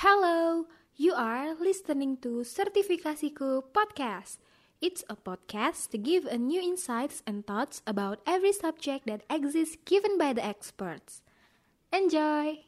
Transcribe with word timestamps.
Hello, 0.00 0.64
you 0.96 1.12
are 1.12 1.52
listening 1.60 2.16
to 2.24 2.40
Sertifikasiku 2.40 3.68
Podcast. 3.68 4.40
It's 4.80 5.04
a 5.12 5.16
podcast 5.20 5.92
to 5.92 6.00
give 6.00 6.24
a 6.24 6.40
new 6.40 6.56
insights 6.56 7.20
and 7.28 7.44
thoughts 7.44 7.84
about 7.84 8.24
every 8.24 8.56
subject 8.56 9.04
that 9.04 9.28
exists 9.28 9.76
given 9.84 10.16
by 10.16 10.32
the 10.32 10.40
experts. 10.40 11.20
Enjoy! 11.92 12.64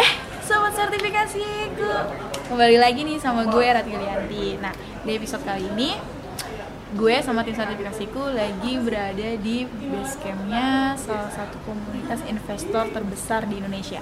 Eh, 0.00 0.12
sobat 0.40 0.72
sertifikasiku. 0.72 1.92
Kembali 2.48 2.80
lagi 2.80 3.04
nih 3.04 3.20
sama 3.20 3.44
gue 3.44 3.66
Rati 3.68 3.92
Gilianti. 3.92 4.56
Nah, 4.56 4.72
di 5.04 5.20
episode 5.20 5.44
kali 5.44 5.68
ini 5.68 6.13
gue 6.94 7.18
sama 7.26 7.42
tim 7.42 7.58
sertifikasiku 7.58 8.30
lagi 8.30 8.78
berada 8.78 9.28
di 9.42 9.66
base 9.66 10.14
campnya 10.22 10.94
salah 10.94 11.26
satu 11.26 11.58
komunitas 11.66 12.22
investor 12.30 12.86
terbesar 12.94 13.50
di 13.50 13.58
Indonesia. 13.58 13.98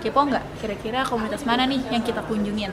Kepo 0.00 0.24
nggak? 0.24 0.64
Kira-kira 0.64 1.04
komunitas 1.04 1.44
mana 1.44 1.68
nih 1.68 1.84
yang 1.92 2.00
kita 2.00 2.24
kunjungin? 2.24 2.72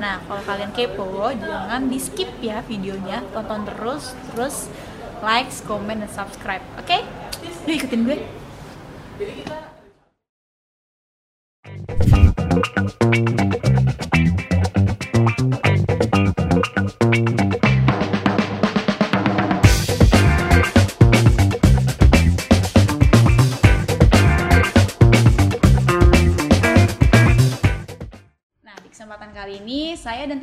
Nah, 0.00 0.24
kalau 0.24 0.40
kalian 0.48 0.72
kepo, 0.72 1.30
jangan 1.36 1.86
di 1.86 2.00
skip 2.00 2.32
ya 2.40 2.64
videonya, 2.64 3.20
tonton 3.36 3.68
terus, 3.68 4.16
terus 4.32 4.72
like, 5.20 5.52
comment, 5.68 6.00
dan 6.00 6.10
subscribe. 6.10 6.64
Oke? 6.80 7.04
Yuk 7.68 7.84
ikutin 7.84 8.00
gue. 8.08 8.18
Nah, 13.04 13.53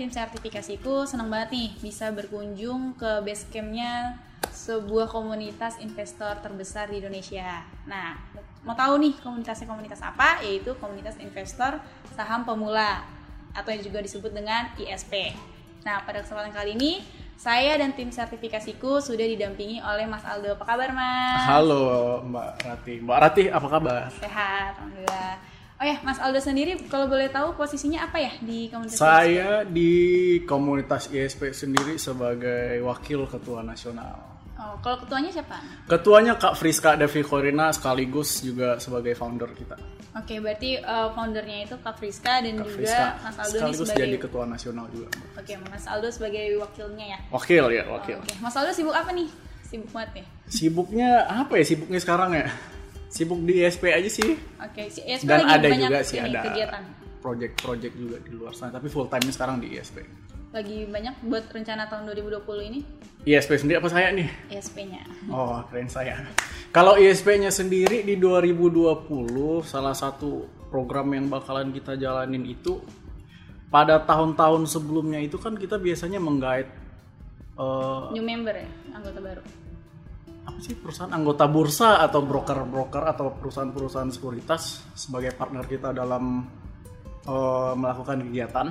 tim 0.01 0.09
sertifikasiku 0.09 1.05
senang 1.05 1.29
banget 1.29 1.53
nih 1.53 1.69
bisa 1.77 2.09
berkunjung 2.09 2.97
ke 2.97 3.21
base 3.21 3.45
campnya 3.53 4.17
sebuah 4.49 5.05
komunitas 5.05 5.77
investor 5.77 6.41
terbesar 6.41 6.89
di 6.89 6.97
Indonesia. 6.97 7.61
Nah, 7.85 8.17
mau 8.65 8.73
tahu 8.73 8.97
nih 8.97 9.13
komunitasnya 9.21 9.69
komunitas 9.69 10.01
apa? 10.01 10.41
Yaitu 10.41 10.73
komunitas 10.81 11.21
investor 11.21 11.77
saham 12.17 12.41
pemula 12.41 13.05
atau 13.53 13.69
yang 13.69 13.85
juga 13.85 14.01
disebut 14.01 14.33
dengan 14.33 14.73
ISP. 14.81 15.37
Nah, 15.85 16.01
pada 16.01 16.25
kesempatan 16.25 16.49
kali 16.49 16.73
ini 16.73 17.05
saya 17.37 17.77
dan 17.77 17.93
tim 17.93 18.09
sertifikasiku 18.09 19.05
sudah 19.05 19.29
didampingi 19.29 19.85
oleh 19.85 20.09
Mas 20.09 20.25
Aldo. 20.25 20.57
Apa 20.57 20.65
kabar, 20.65 20.89
Mas? 20.97 21.45
Halo 21.45 22.25
Mbak 22.25 22.49
Rati. 22.65 22.93
Mbak 23.05 23.17
Rati 23.21 23.43
apa 23.53 23.67
kabar? 23.69 24.09
Sehat, 24.17 24.81
alhamdulillah. 24.81 25.50
Oh 25.81 25.87
ya, 25.89 25.97
Mas 26.05 26.21
Aldo 26.21 26.37
sendiri 26.37 26.77
kalau 26.85 27.09
boleh 27.09 27.25
tahu 27.33 27.57
posisinya 27.57 28.05
apa 28.05 28.21
ya 28.21 28.29
di 28.37 28.69
komunitas 28.69 28.93
ISP? 28.93 29.01
Saya 29.01 29.65
di 29.65 29.91
komunitas 30.45 31.03
ISP 31.09 31.41
sendiri 31.57 31.97
sebagai 31.97 32.85
wakil 32.85 33.25
ketua 33.25 33.65
nasional. 33.65 34.13
Oh, 34.61 34.77
kalau 34.85 35.01
ketuanya 35.01 35.33
siapa? 35.33 35.57
Ketuanya 35.89 36.37
Kak 36.37 36.53
Friska 36.53 36.93
Devi 36.93 37.25
Korina 37.25 37.73
sekaligus 37.73 38.45
juga 38.45 38.77
sebagai 38.77 39.17
founder 39.17 39.49
kita. 39.57 39.73
Oke, 40.13 40.37
berarti 40.37 40.77
uh, 40.77 41.09
foundernya 41.17 41.65
itu 41.65 41.73
Kak 41.81 41.97
Friska 41.97 42.45
dan 42.45 42.61
Kak 42.61 42.69
juga 42.69 42.77
Friska 42.77 43.05
Mas 43.25 43.37
Aldo 43.41 43.57
sekaligus 43.57 43.87
sebagai 43.89 44.05
jadi 44.05 44.17
ketua 44.21 44.43
nasional 44.45 44.85
juga. 44.93 45.07
Oke, 45.33 45.53
Mas 45.65 45.85
Aldo 45.89 46.09
sebagai 46.13 46.45
wakilnya 46.61 47.05
ya. 47.17 47.19
Wakil 47.33 47.65
ya, 47.73 47.83
Oh, 47.89 47.97
wakil. 47.97 48.21
Oke, 48.21 48.37
Mas 48.37 48.53
Aldo 48.53 48.69
sibuk 48.69 48.93
apa 48.93 49.09
nih? 49.17 49.25
Sibuk 49.65 49.89
banget 49.89 50.21
nih. 50.21 50.25
Sibuknya 50.45 51.09
apa 51.25 51.57
ya? 51.57 51.65
Sibuknya 51.65 51.97
sekarang 51.97 52.37
ya? 52.37 52.53
Sibuk 53.11 53.43
di 53.43 53.59
ISP 53.59 53.91
aja 53.91 54.07
sih. 54.07 54.39
Oke, 54.55 54.87
si 54.87 55.03
ESP 55.03 55.27
Dan 55.27 55.43
lagi 55.43 55.51
ada 55.51 55.67
banyak 55.67 55.89
juga 55.91 55.99
sih 56.07 56.17
ada 56.17 56.39
kegiatan. 56.47 56.83
project-project 57.19 57.93
juga 57.93 58.17
di 58.23 58.31
luar 58.31 58.55
sana, 58.55 58.79
tapi 58.79 58.87
full 58.87 59.05
time-nya 59.05 59.33
sekarang 59.35 59.59
di 59.59 59.75
ISP. 59.75 59.99
Lagi 60.51 60.87
banyak 60.87 61.15
buat 61.27 61.45
rencana 61.51 61.87
tahun 61.87 62.07
2020 62.11 62.69
ini 62.71 62.79
ISP 63.21 63.51
sendiri 63.61 63.77
apa 63.77 63.87
saya 63.91 64.09
nih? 64.09 64.25
ESP-nya. 64.49 65.03
Oh, 65.29 65.61
keren 65.69 65.85
saya. 65.85 66.17
Kalau 66.73 66.97
ISP-nya 66.97 67.53
sendiri 67.53 68.01
di 68.01 68.17
2020 68.17 69.05
salah 69.61 69.93
satu 69.93 70.49
program 70.73 71.11
yang 71.13 71.29
bakalan 71.29 71.69
kita 71.69 71.99
jalanin 71.99 72.41
itu 72.47 72.81
pada 73.69 74.01
tahun-tahun 74.01 74.65
sebelumnya 74.65 75.19
itu 75.21 75.37
kan 75.37 75.53
kita 75.53 75.77
biasanya 75.77 76.17
menggait 76.17 76.67
eh, 77.55 78.03
New 78.15 78.25
member 78.25 78.55
ya, 78.57 78.67
anggota 78.91 79.19
baru. 79.21 79.43
Apa 80.41 80.57
sih 80.57 80.73
perusahaan 80.73 81.13
anggota 81.13 81.45
bursa 81.45 82.01
atau 82.01 82.25
broker-broker 82.25 83.03
atau 83.05 83.29
perusahaan-perusahaan 83.37 84.09
sekuritas 84.09 84.89
sebagai 84.97 85.37
partner 85.37 85.63
kita 85.65 85.93
dalam 85.93 86.45
eh, 87.23 87.73
melakukan 87.77 88.25
kegiatan. 88.25 88.67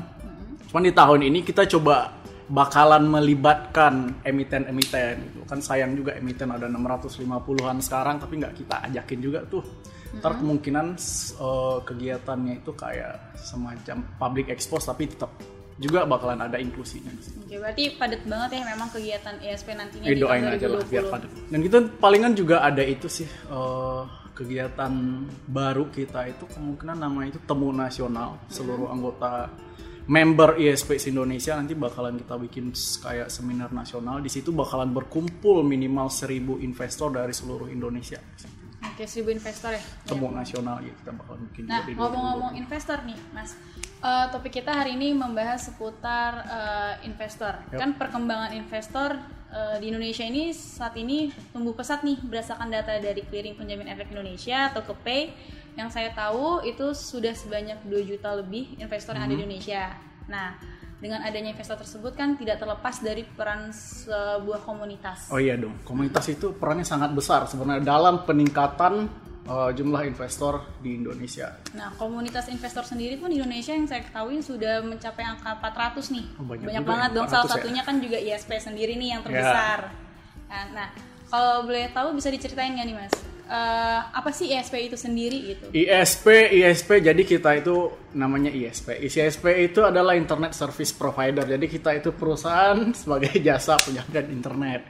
Cuman 0.66 0.82
di 0.82 0.94
tahun 0.94 1.20
ini 1.26 1.42
kita 1.42 1.66
coba 1.66 2.14
bakalan 2.50 3.06
melibatkan 3.06 4.19
emiten-emiten 4.26 5.30
gitu. 5.30 5.47
Kan 5.47 5.62
sayang 5.62 5.94
juga 5.94 6.19
emiten 6.19 6.50
ada 6.50 6.66
650-an 6.66 7.78
sekarang 7.78 8.19
tapi 8.19 8.42
nggak 8.42 8.54
kita 8.59 8.76
ajakin 8.91 9.19
juga 9.22 9.47
tuh. 9.47 9.62
Ntar 10.10 10.42
kemungkinan 10.42 10.98
s- 10.98 11.38
eh, 11.38 11.78
kegiatannya 11.86 12.66
itu 12.66 12.75
kayak 12.75 13.38
semacam 13.38 14.03
public 14.19 14.50
expose 14.50 14.91
tapi 14.91 15.06
tetap 15.06 15.30
juga 15.80 16.04
bakalan 16.04 16.36
ada 16.38 16.60
inklusinya 16.60 17.08
di. 17.10 17.32
Oke, 17.41 17.56
berarti 17.56 17.96
padat 17.96 18.22
banget 18.22 18.50
ya 18.52 18.68
memang 18.68 18.88
kegiatan 18.91 19.34
ESP 19.41 19.68
nantinya 19.72 20.06
Eh, 20.06 20.12
di 20.12 20.20
doain 20.20 20.44
aja 20.44 20.66
lah 20.68 20.78
2020. 20.78 20.92
biar 20.92 21.04
padat. 21.08 21.30
Dan 21.48 21.60
kita 21.62 21.78
palingan 21.96 22.32
juga 22.34 22.56
ada 22.60 22.84
itu 22.84 23.08
sih 23.08 23.24
eh, 23.26 24.02
kegiatan 24.30 24.92
baru 25.46 25.88
kita 25.88 26.20
itu 26.26 26.44
kemungkinan 26.46 26.96
namanya 26.96 27.34
itu 27.34 27.41
temu 27.42 27.68
nasional 27.70 28.41
seluruh 28.46 28.88
anggota 28.88 29.48
member 30.06 30.56
ISP 30.56 30.96
Indonesia 31.06 31.54
nanti 31.54 31.72
bakalan 31.72 32.16
kita 32.16 32.34
bikin 32.36 32.72
kayak 32.98 33.28
seminar 33.28 33.68
nasional 33.70 34.18
di 34.18 34.28
situ 34.28 34.48
bakalan 34.50 34.91
berkumpul 34.91 35.60
minimal 35.62 36.08
1000 36.08 36.56
investor 36.58 37.08
dari 37.10 37.30
seluruh 37.30 37.68
Indonesia 37.68 38.16
Oke, 38.80 39.04
seribu 39.04 39.30
investor 39.30 39.70
ya. 39.70 39.82
temu 40.04 40.28
nasional 40.30 40.80
ya 40.80 40.92
kita 40.94 41.12
bakalan 41.12 41.41
bikin 41.47 41.62
Nah, 41.64 41.84
ngomong-ngomong 41.86 42.52
investor 42.54 42.97
nih, 43.02 43.16
Mas. 43.30 43.52
Eh, 44.00 44.27
topik 44.33 44.65
kita 44.65 44.72
hari 44.72 44.97
ini 44.97 45.12
membahas 45.12 45.69
seputar 45.69 46.33
eh, 46.49 46.94
investor. 47.05 47.53
Yap. 47.69 47.77
Kan 47.77 47.91
perkembangan 48.00 48.56
investor 48.56 49.12
eh, 49.53 49.77
di 49.77 49.93
Indonesia 49.93 50.25
ini 50.25 50.56
saat 50.56 50.97
ini 50.97 51.28
tumbuh 51.53 51.77
pesat 51.77 52.00
nih 52.00 52.16
berdasarkan 52.25 52.72
data 52.72 52.97
dari 52.97 53.21
Clearing 53.21 53.60
Penjamin 53.60 53.93
Efek 53.93 54.09
Indonesia 54.09 54.72
atau 54.72 54.81
KEPE. 54.89 55.37
Yang 55.77 55.89
saya 56.00 56.16
tahu 56.16 56.65
itu 56.65 56.97
sudah 56.97 57.37
sebanyak 57.37 57.77
2 57.93 58.09
juta 58.09 58.33
lebih 58.41 58.72
investor 58.81 59.12
yang 59.12 59.28
ada 59.28 59.37
di 59.37 59.44
Indonesia. 59.44 59.93
Nah, 60.33 60.56
dengan 60.97 61.21
adanya 61.21 61.53
investor 61.53 61.77
tersebut 61.77 62.16
kan 62.16 62.41
tidak 62.41 62.56
terlepas 62.56 63.05
dari 63.05 63.28
peran 63.28 63.69
sebuah 63.69 64.65
komunitas. 64.65 65.28
Oh 65.28 65.41
iya 65.41 65.60
dong, 65.60 65.77
komunitas 65.84 66.25
itu 66.33 66.56
perannya 66.56 66.89
sangat 66.89 67.12
besar 67.12 67.44
sebenarnya 67.49 67.84
dalam 67.84 68.25
peningkatan 68.25 69.09
eh, 69.47 69.71
jumlah 69.77 70.03
investor 70.05 70.65
di 70.84 71.01
Indonesia. 71.01 71.56
Nah, 71.73 71.95
komunitas 71.97 72.51
investor 72.53 72.84
sendiri 72.84 73.17
pun 73.17 73.33
di 73.33 73.41
Indonesia 73.41 73.73
yang 73.73 73.89
saya 73.89 74.05
ketahui 74.05 74.43
sudah 74.45 74.84
mencapai 74.84 75.25
angka 75.25 75.56
400 75.56 76.12
nih. 76.12 76.25
Oh, 76.37 76.45
banyak 76.45 76.65
banyak 76.67 76.84
banget 76.84 77.11
ya, 77.11 77.17
dong. 77.17 77.27
400 77.28 77.33
Salah 77.33 77.47
ya. 77.47 77.53
satunya 77.56 77.83
kan 77.87 77.97
juga 78.03 78.19
ISP 78.21 78.51
sendiri 78.61 78.93
nih 79.01 79.09
yang 79.17 79.21
terbesar. 79.25 79.78
Nah, 80.51 80.65
nah, 80.75 80.89
kalau 81.31 81.65
boleh 81.65 81.89
tahu 81.95 82.19
bisa 82.19 82.28
diceritain 82.28 82.75
nggak 82.75 82.87
nih, 82.91 82.97
Mas? 82.99 83.15
Eh, 83.51 84.01
apa 84.15 84.31
sih 84.31 84.47
ISP 84.47 84.78
itu 84.78 84.95
sendiri 84.95 85.39
gitu? 85.55 85.67
ISP, 85.75 86.55
ISP, 86.55 87.03
jadi 87.03 87.19
kita 87.27 87.59
itu 87.59 87.91
namanya 88.15 88.47
ISP. 88.47 89.03
ISP 89.03 89.67
itu 89.67 89.83
adalah 89.83 90.15
Internet 90.15 90.55
Service 90.55 90.95
Provider. 90.95 91.43
Jadi 91.43 91.67
kita 91.67 91.91
itu 91.99 92.15
perusahaan 92.15 92.78
sebagai 93.03 93.34
jasa 93.43 93.75
penjagaan 93.75 94.31
internet. 94.31 94.87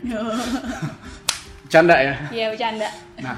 Canda 1.72 1.97
ya. 2.05 2.15
Iya, 2.28 2.47
bercanda. 2.53 2.88
Nah, 3.25 3.37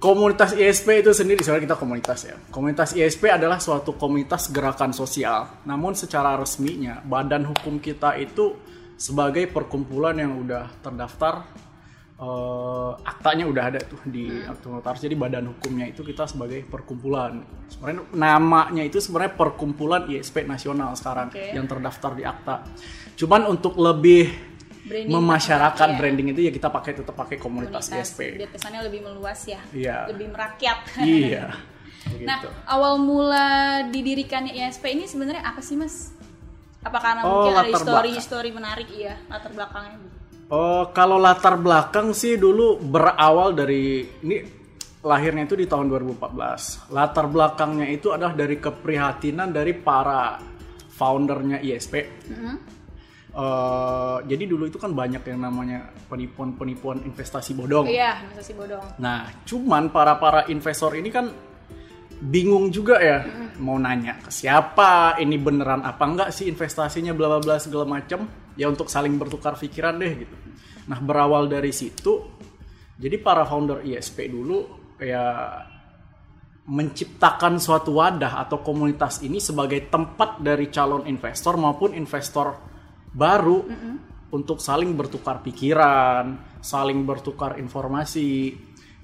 komunitas 0.00 0.56
ISP 0.56 1.04
itu 1.04 1.12
sendiri, 1.12 1.44
sebenarnya 1.44 1.70
kita 1.70 1.78
komunitas 1.78 2.20
ya. 2.24 2.36
Komunitas 2.48 2.96
ISP 2.96 3.28
adalah 3.28 3.60
suatu 3.60 3.94
komunitas 4.00 4.48
gerakan 4.48 4.96
sosial. 4.96 5.62
Namun 5.68 5.92
secara 5.92 6.40
resminya, 6.40 7.04
badan 7.04 7.44
hukum 7.44 7.76
kita 7.78 8.16
itu 8.16 8.56
sebagai 8.96 9.44
perkumpulan 9.52 10.16
yang 10.16 10.40
udah 10.40 10.72
terdaftar, 10.80 11.44
eh, 12.16 12.92
aktanya 13.04 13.44
udah 13.44 13.64
ada 13.68 13.80
tuh 13.84 14.00
di 14.08 14.40
akta 14.40 14.72
notaris. 14.72 15.04
Jadi 15.04 15.14
badan 15.20 15.52
hukumnya 15.52 15.92
itu 15.92 16.00
kita 16.00 16.24
sebagai 16.24 16.64
perkumpulan. 16.64 17.44
Sebenarnya 17.68 18.08
namanya 18.16 18.82
itu 18.82 19.04
sebenarnya 19.04 19.36
perkumpulan 19.36 20.08
ISP 20.08 20.48
nasional 20.48 20.96
sekarang 20.96 21.28
Oke. 21.28 21.52
yang 21.52 21.68
terdaftar 21.68 22.16
di 22.16 22.24
akta. 22.24 22.64
Cuman 23.20 23.52
untuk 23.52 23.76
lebih 23.76 24.49
Branding 24.90 25.14
memasyarakkan 25.14 25.88
iya. 25.94 25.98
branding 26.02 26.26
itu 26.34 26.40
ya 26.42 26.52
kita 26.52 26.66
pakai 26.66 26.92
tetap 26.98 27.14
pakai 27.14 27.38
komunitas, 27.38 27.86
Komunitas, 27.86 28.10
ISP. 28.10 28.20
Biar 28.42 28.50
kesannya 28.50 28.80
lebih 28.90 29.00
meluas 29.06 29.40
ya. 29.46 29.62
Iya. 29.70 30.10
Lebih 30.10 30.26
merakyat. 30.34 30.78
iya. 31.06 31.46
Nah, 32.00 32.40
awal 32.64 32.96
mula 32.96 33.84
didirikannya 33.92 34.56
ISP 34.56 34.88
ini 34.96 35.04
sebenarnya 35.04 35.44
apa 35.44 35.60
sih, 35.60 35.76
Mas? 35.76 36.10
Apa 36.80 36.96
karena 36.96 37.20
Oh, 37.28 37.44
mungkin 37.44 37.60
ada 37.60 37.70
histori-histori 37.70 38.50
menarik 38.56 38.88
iya, 38.88 39.20
latar 39.28 39.52
belakangnya? 39.52 40.00
Oh, 40.50 40.90
kalau 40.90 41.20
latar 41.20 41.60
belakang 41.60 42.10
sih 42.16 42.40
dulu 42.40 42.80
berawal 42.80 43.52
dari 43.52 44.02
ini 44.24 44.36
lahirnya 45.04 45.46
itu 45.46 45.54
di 45.54 45.68
tahun 45.68 45.86
2014. 45.86 46.90
Latar 46.90 47.30
belakangnya 47.30 47.86
itu 47.86 48.10
adalah 48.10 48.34
dari 48.34 48.56
keprihatinan 48.58 49.54
dari 49.54 49.72
para 49.76 50.40
foundernya 50.90 51.62
ISP. 51.62 51.94
Eh, 53.30 54.18
jadi 54.26 54.42
dulu 54.42 54.66
itu 54.66 54.74
kan 54.74 54.90
banyak 54.90 55.22
yang 55.22 55.46
namanya 55.46 55.94
penipuan-penipuan 56.10 57.06
investasi 57.06 57.54
bodong. 57.54 57.86
Iya, 57.86 58.26
investasi 58.26 58.52
bodong. 58.58 58.98
Nah, 58.98 59.30
cuman 59.46 59.94
para 59.94 60.18
para 60.18 60.50
investor 60.50 60.98
ini 60.98 61.14
kan 61.14 61.30
bingung 62.20 62.74
juga 62.74 62.98
ya 62.98 63.24
mau 63.62 63.80
nanya 63.80 64.20
ke 64.20 64.28
siapa 64.28 65.16
ini 65.22 65.40
beneran 65.40 65.80
apa 65.80 66.04
enggak 66.04 66.28
sih 66.36 66.52
investasinya 66.52 67.16
bla 67.16 67.32
bla 67.32 67.40
bla 67.40 67.56
segala 67.56 67.88
macam 67.88 68.28
ya 68.60 68.68
untuk 68.68 68.92
saling 68.92 69.14
bertukar 69.14 69.54
pikiran 69.54 69.94
deh 70.02 70.26
gitu. 70.26 70.36
Nah, 70.90 70.98
berawal 70.98 71.46
dari 71.46 71.70
situ 71.70 72.34
jadi 72.98 73.14
para 73.22 73.46
founder 73.46 73.86
ISP 73.86 74.26
dulu 74.26 74.58
ya 74.98 75.54
menciptakan 76.66 77.62
suatu 77.62 77.94
wadah 77.94 78.42
atau 78.42 78.58
komunitas 78.58 79.22
ini 79.22 79.38
sebagai 79.38 79.86
tempat 79.86 80.42
dari 80.42 80.66
calon 80.68 81.06
investor 81.06 81.54
maupun 81.56 81.94
investor 81.94 82.70
baru 83.10 83.66
untuk 84.30 84.62
saling 84.62 84.94
bertukar 84.94 85.42
pikiran, 85.42 86.38
saling 86.62 87.02
bertukar 87.02 87.58
informasi 87.58 88.54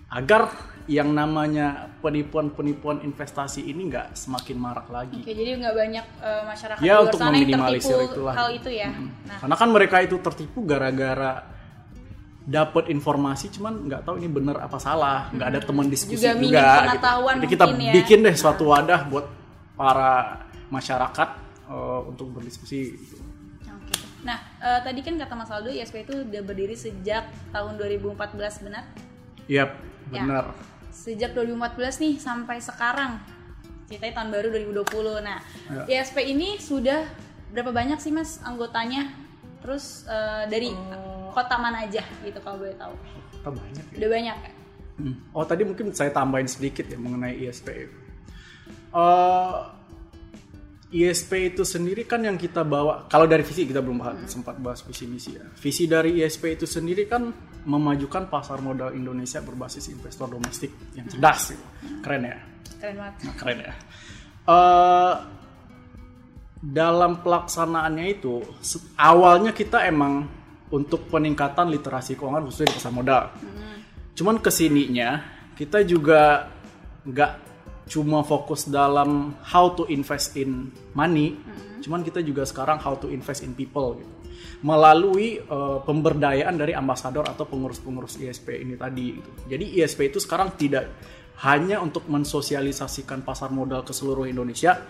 agar 0.07 0.47
yang 0.87 1.11
namanya 1.11 1.91
penipuan-penipuan 1.99 3.03
investasi 3.03 3.67
ini 3.67 3.91
nggak 3.91 4.15
semakin 4.15 4.55
marak 4.55 4.87
lagi. 4.87 5.19
Oke, 5.19 5.35
jadi 5.35 5.59
nggak 5.59 5.75
banyak 5.75 6.07
eh, 6.23 6.43
masyarakat 6.47 6.79
Ya 6.79 6.87
di 6.87 6.91
luar 6.95 7.05
untuk 7.11 7.19
sana 7.19 7.27
yang 7.27 7.35
meminimalisir 7.43 7.91
tertipu 7.99 8.13
itulah. 8.15 8.35
hal 8.39 8.49
itu 8.55 8.71
ya. 8.71 8.89
Mm. 8.95 9.11
Nah, 9.27 9.39
Karena 9.43 9.57
kan 9.59 9.69
mereka 9.75 9.97
itu 10.07 10.17
tertipu 10.23 10.59
gara-gara 10.63 11.33
dapat 12.47 12.95
informasi 12.95 13.51
cuman 13.51 13.91
nggak 13.91 14.07
tahu 14.07 14.23
ini 14.23 14.31
benar 14.31 14.63
apa 14.63 14.79
salah, 14.79 15.27
nggak 15.35 15.49
ada 15.51 15.61
teman 15.67 15.91
diskusi 15.91 16.23
Juga 16.23 16.39
juga. 16.39 16.63
pengetahuan 16.87 17.35
Jadi 17.43 17.49
kita 17.51 17.65
ya. 17.67 17.93
bikin 17.99 18.19
deh 18.23 18.37
suatu 18.39 18.71
wadah 18.71 19.01
buat 19.11 19.27
para 19.75 20.47
masyarakat 20.71 21.29
eh, 21.67 22.01
untuk 22.07 22.31
berdiskusi. 22.31 22.95
gitu. 22.95 23.19
Nah, 24.27 24.39
eh, 24.59 24.81
tadi 24.83 25.01
kan 25.07 25.15
kata 25.15 25.35
Mas 25.39 25.51
Aldo 25.55 25.71
ISP 25.71 26.03
itu 26.03 26.27
udah 26.27 26.43
berdiri 26.43 26.75
sejak 26.75 27.31
tahun 27.55 27.79
2014 27.79 28.59
benar? 28.59 28.83
Yap, 29.47 29.71
Ya. 30.11 30.27
benar. 30.27 30.45
Sejak 30.91 31.31
2014 31.31 32.03
nih 32.03 32.19
sampai 32.19 32.59
sekarang. 32.59 33.23
Ceritanya 33.87 34.19
tahun 34.19 34.31
baru 34.35 34.49
2020. 34.51 35.23
Nah, 35.23 35.39
Ya. 35.87 36.03
ISP 36.03 36.27
ini 36.27 36.59
sudah 36.59 37.07
berapa 37.55 37.71
banyak 37.71 38.03
sih 38.03 38.11
Mas 38.11 38.43
anggotanya? 38.43 39.15
Terus 39.63 40.03
eh, 40.11 40.51
dari 40.51 40.75
kota 41.31 41.55
mana 41.57 41.87
aja 41.87 42.03
gitu 42.27 42.39
kalau 42.43 42.59
boleh 42.59 42.75
tahu? 42.75 42.95
Kita 43.31 43.51
banyak 43.55 43.85
ya. 43.95 43.97
Udah 44.03 44.11
banyak 44.11 44.37
ya? 44.43 44.53
Hmm. 44.97 45.15
Oh 45.31 45.45
tadi 45.45 45.63
mungkin 45.63 45.93
saya 45.93 46.11
tambahin 46.11 46.51
sedikit 46.51 46.89
ya 46.89 46.99
mengenai 46.99 47.39
ISP. 47.39 47.69
Eh, 48.91 49.55
ISP 50.87 51.51
itu 51.51 51.67
sendiri 51.67 52.07
kan 52.07 52.23
yang 52.23 52.39
kita 52.39 52.63
bawa. 52.63 53.11
Kalau 53.11 53.27
dari 53.27 53.43
visi 53.43 53.67
kita 53.67 53.83
belum 53.83 53.99
bahas, 53.99 54.31
sempat 54.31 54.55
bahas 54.63 54.87
visi 54.87 55.11
misi 55.11 55.35
ya. 55.35 55.43
Visi 55.59 55.91
dari 55.91 56.23
ISP 56.23 56.55
itu 56.55 56.63
sendiri 56.63 57.11
kan 57.11 57.27
memajukan 57.67 58.31
pasar 58.31 58.63
modal 58.63 58.95
Indonesia 58.95 59.43
berbasis 59.43 59.91
investor 59.91 60.31
domestik 60.31 60.95
yang 60.95 61.11
cerdas, 61.11 61.51
gitu. 61.51 61.67
keren 62.07 62.23
ya. 62.23 62.39
Keren 62.79 62.95
banget. 63.03 63.15
Nah, 63.27 63.35
keren 63.35 63.59
ya. 63.59 63.75
Eh, 64.47 65.15
dalam 66.63 67.19
pelaksanaannya 67.19 68.07
itu 68.07 68.47
awalnya 68.95 69.51
kita 69.51 69.83
emang 69.91 70.27
untuk 70.71 71.11
peningkatan 71.11 71.67
literasi 71.71 72.15
keuangan 72.15 72.47
khususnya 72.47 72.71
di 72.71 72.75
pasar 72.79 72.93
modal. 72.95 73.25
Cuman 74.15 74.39
ke 74.39 74.51
sininya 74.55 75.23
kita 75.59 75.83
juga 75.83 76.47
nggak 77.07 77.46
cuma 77.87 78.27
fokus 78.27 78.67
dalam 78.67 79.39
how 79.47 79.71
to 79.79 79.87
invest 79.87 80.35
in 80.35 80.75
money, 80.93 81.39
cuman 81.87 82.03
kita 82.03 82.19
juga 82.19 82.43
sekarang 82.43 82.83
how 82.83 82.99
to 82.99 83.07
invest 83.07 83.47
in 83.47 83.55
people 83.55 83.95
gitu. 83.95 84.11
Melalui 84.67 85.39
eh, 85.39 85.79
pemberdayaan 85.87 86.59
dari 86.59 86.75
ambasador 86.75 87.31
atau 87.31 87.47
pengurus-pengurus 87.47 88.19
ISP 88.19 88.59
ini 88.59 88.75
tadi 88.75 89.15
gitu. 89.15 89.31
Jadi 89.47 89.79
ISP 89.79 90.11
itu 90.11 90.19
sekarang 90.19 90.59
tidak 90.59 90.91
hanya 91.47 91.79
untuk 91.79 92.09
mensosialisasikan 92.11 93.23
pasar 93.23 93.55
modal 93.55 93.87
ke 93.87 93.95
seluruh 93.95 94.27
Indonesia, 94.27 94.83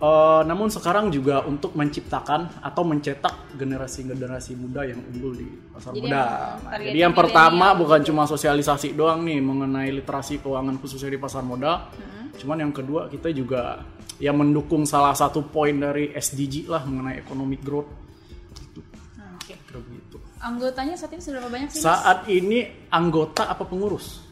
eh, 0.00 0.42
namun 0.48 0.72
sekarang 0.72 1.12
juga 1.12 1.44
untuk 1.44 1.76
menciptakan 1.76 2.64
atau 2.64 2.80
mencetak 2.80 3.52
generasi-generasi 3.60 4.56
muda 4.56 4.88
yang 4.88 5.04
unggul 5.04 5.36
di 5.36 5.52
pasar 5.68 5.92
Jadi 5.92 6.08
modal. 6.08 6.16
Nah, 6.64 6.80
jadi 6.80 6.98
yang 7.04 7.12
pertama 7.12 7.76
milenial 7.76 7.80
bukan 7.84 8.00
cuma 8.08 8.24
sosialisasi 8.24 8.96
doang 8.96 9.20
nih 9.28 9.44
mengenai 9.44 9.92
literasi 10.00 10.40
keuangan 10.40 10.80
khususnya 10.80 11.12
di 11.12 11.20
pasar 11.20 11.44
modal. 11.44 11.92
Cuman 12.34 12.58
yang 12.58 12.72
kedua 12.72 13.06
kita 13.06 13.28
juga 13.30 13.82
ya 14.16 14.30
mendukung 14.30 14.84
salah 14.84 15.12
satu 15.12 15.44
poin 15.44 15.74
dari 15.74 16.10
SDG 16.10 16.66
lah 16.66 16.82
mengenai 16.82 17.18
economic 17.18 17.60
growth. 17.60 17.90
Nah, 19.16 19.36
Oke. 19.36 19.54
Kira 19.58 19.78
begitu. 19.80 20.16
Anggotanya 20.38 20.94
saat 20.94 21.12
ini 21.12 21.22
seberapa 21.22 21.46
banyak 21.46 21.68
sih? 21.70 21.78
Mas? 21.78 21.84
Saat 21.84 22.18
ini 22.26 22.58
anggota 22.88 23.46
apa 23.46 23.62
pengurus? 23.62 24.22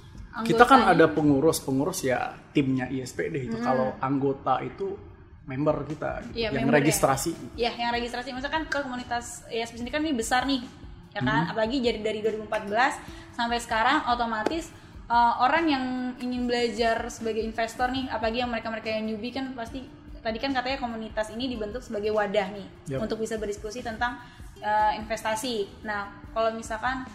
Kita 0.41 0.63
kan 0.63 0.87
Anggotanya- 0.87 0.91
ada 0.95 1.07
pengurus, 1.09 1.59
pengurus 1.59 1.99
ya 2.01 2.19
timnya 2.51 2.87
ISP 2.87 3.29
deh 3.29 3.43
itu. 3.45 3.59
Kalau 3.59 3.99
anggota 3.99 4.59
itu 4.61 4.95
member 5.43 5.83
kita 5.85 6.23
gitu, 6.25 6.35
Iya, 6.37 6.49
yang 6.49 6.63
member 6.65 6.75
ya. 6.75 6.79
registrasi. 6.79 7.31
Ya, 7.59 7.71
yang 7.75 7.91
registrasi 7.91 8.31
misalkan 8.31 8.63
ke 8.65 8.79
komunitas 8.81 9.43
ISP 9.51 9.75
sendiri 9.77 9.93
kan 9.93 10.03
ini 10.03 10.15
besar 10.15 10.47
nih, 10.47 10.63
ya 11.11 11.19
Hmm. 11.19 11.27
kan? 11.27 11.43
Apalagi 11.51 11.83
jadi 11.83 11.99
dari 11.99 12.23
2014 12.23 12.95
sampai 13.35 13.59
sekarang 13.59 14.07
otomatis 14.07 14.71
uh, 15.11 15.35
orang 15.43 15.65
yang 15.67 15.85
ingin 16.23 16.47
belajar 16.47 17.11
sebagai 17.11 17.43
investor 17.43 17.91
nih, 17.91 18.07
apalagi 18.07 18.47
yang 18.47 18.51
mereka-mereka 18.55 18.89
yang 18.95 19.11
newbie 19.11 19.35
kan 19.35 19.51
pasti 19.59 19.83
tadi 20.23 20.39
kan 20.39 20.55
katanya 20.55 20.79
komunitas 20.79 21.33
ini 21.35 21.51
dibentuk 21.51 21.83
sebagai 21.83 22.13
wadah 22.15 22.49
nih 22.53 22.67
Yap. 22.95 23.09
untuk 23.09 23.19
bisa 23.19 23.41
berdiskusi 23.41 23.83
tentang 23.83 24.23
uh, 24.63 24.93
investasi. 24.95 25.83
Nah, 25.83 26.13
kalau 26.31 26.55
misalkan 26.55 27.09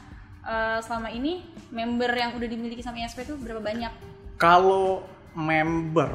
uh, 0.43 0.81
selama 0.83 1.13
ini 1.13 1.45
member 1.71 2.11
yang 2.11 2.35
udah 2.35 2.47
dimiliki 2.49 2.83
sama 2.83 2.99
ISP 2.99 3.23
itu 3.23 3.37
berapa 3.39 3.61
banyak? 3.63 3.93
Kalau 4.35 5.05
member 5.37 6.11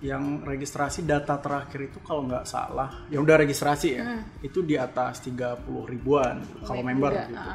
yang 0.00 0.40
registrasi 0.40 1.04
data 1.04 1.36
terakhir 1.36 1.92
itu 1.92 2.00
kalau 2.00 2.24
nggak 2.24 2.48
salah, 2.48 3.04
yang 3.12 3.20
udah 3.20 3.36
registrasi 3.36 3.88
ya, 4.00 4.24
itu 4.40 4.64
di 4.64 4.80
atas 4.80 5.20
30 5.28 5.60
ribuan 5.84 6.40
kalau 6.64 6.80
member 6.80 7.12
juga, 7.12 7.28
gitu. 7.28 7.50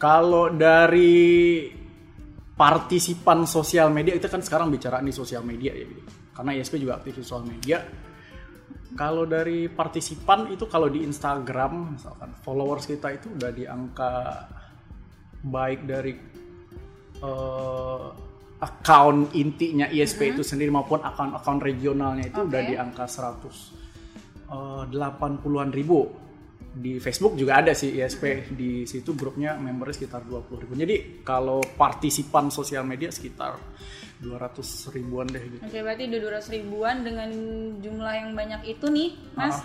Kalau 0.00 0.48
dari 0.48 1.68
partisipan 2.54 3.50
sosial 3.50 3.90
media 3.90 4.14
itu 4.14 4.30
kan 4.30 4.38
sekarang 4.38 4.70
bicara 4.70 5.02
nih 5.02 5.14
sosial 5.14 5.42
media 5.42 5.74
ya 5.74 5.84
gitu. 5.90 6.02
Karena 6.34 6.50
ISP 6.54 6.78
juga 6.78 7.02
aktif 7.02 7.18
di 7.18 7.22
sosial 7.26 7.46
media. 7.46 7.78
Kalau 8.94 9.26
dari 9.26 9.66
partisipan 9.66 10.54
itu 10.54 10.70
kalau 10.70 10.86
di 10.86 11.02
Instagram 11.02 11.98
misalkan 11.98 12.30
followers 12.46 12.86
kita 12.86 13.10
itu 13.10 13.26
udah 13.34 13.50
di 13.50 13.66
angka 13.66 14.46
baik 15.42 15.82
dari 15.82 16.14
eh, 17.18 18.08
account 18.62 19.34
intinya 19.34 19.90
ISP 19.90 20.38
itu 20.38 20.46
sendiri 20.46 20.70
maupun 20.70 21.02
account-account 21.02 21.60
regionalnya 21.60 22.30
itu 22.30 22.46
udah 22.46 22.60
Oke. 22.62 22.70
di 22.70 22.74
angka 22.78 23.04
100 23.10 23.50
eh, 24.54 24.82
80-an 24.94 25.70
ribu 25.74 26.23
di 26.74 26.98
Facebook 26.98 27.38
juga 27.38 27.62
ada 27.62 27.70
sih 27.70 27.94
ISP 27.94 28.50
di 28.50 28.82
situ 28.82 29.14
grupnya 29.14 29.54
membernya 29.54 29.94
sekitar 29.94 30.26
20 30.26 30.62
ribu. 30.66 30.74
Jadi 30.74 31.22
kalau 31.22 31.62
partisipan 31.62 32.50
sosial 32.50 32.82
media 32.82 33.14
sekitar 33.14 33.54
200 34.18 34.90
ribuan 34.90 35.30
deh 35.30 35.42
gitu. 35.42 35.62
Oke, 35.62 35.78
berarti 35.78 36.10
udah 36.10 36.20
200 36.42 36.56
ribuan 36.58 36.96
dengan 37.06 37.30
jumlah 37.78 38.14
yang 38.14 38.30
banyak 38.34 38.60
itu 38.66 38.86
nih, 38.90 39.10
Mas. 39.38 39.62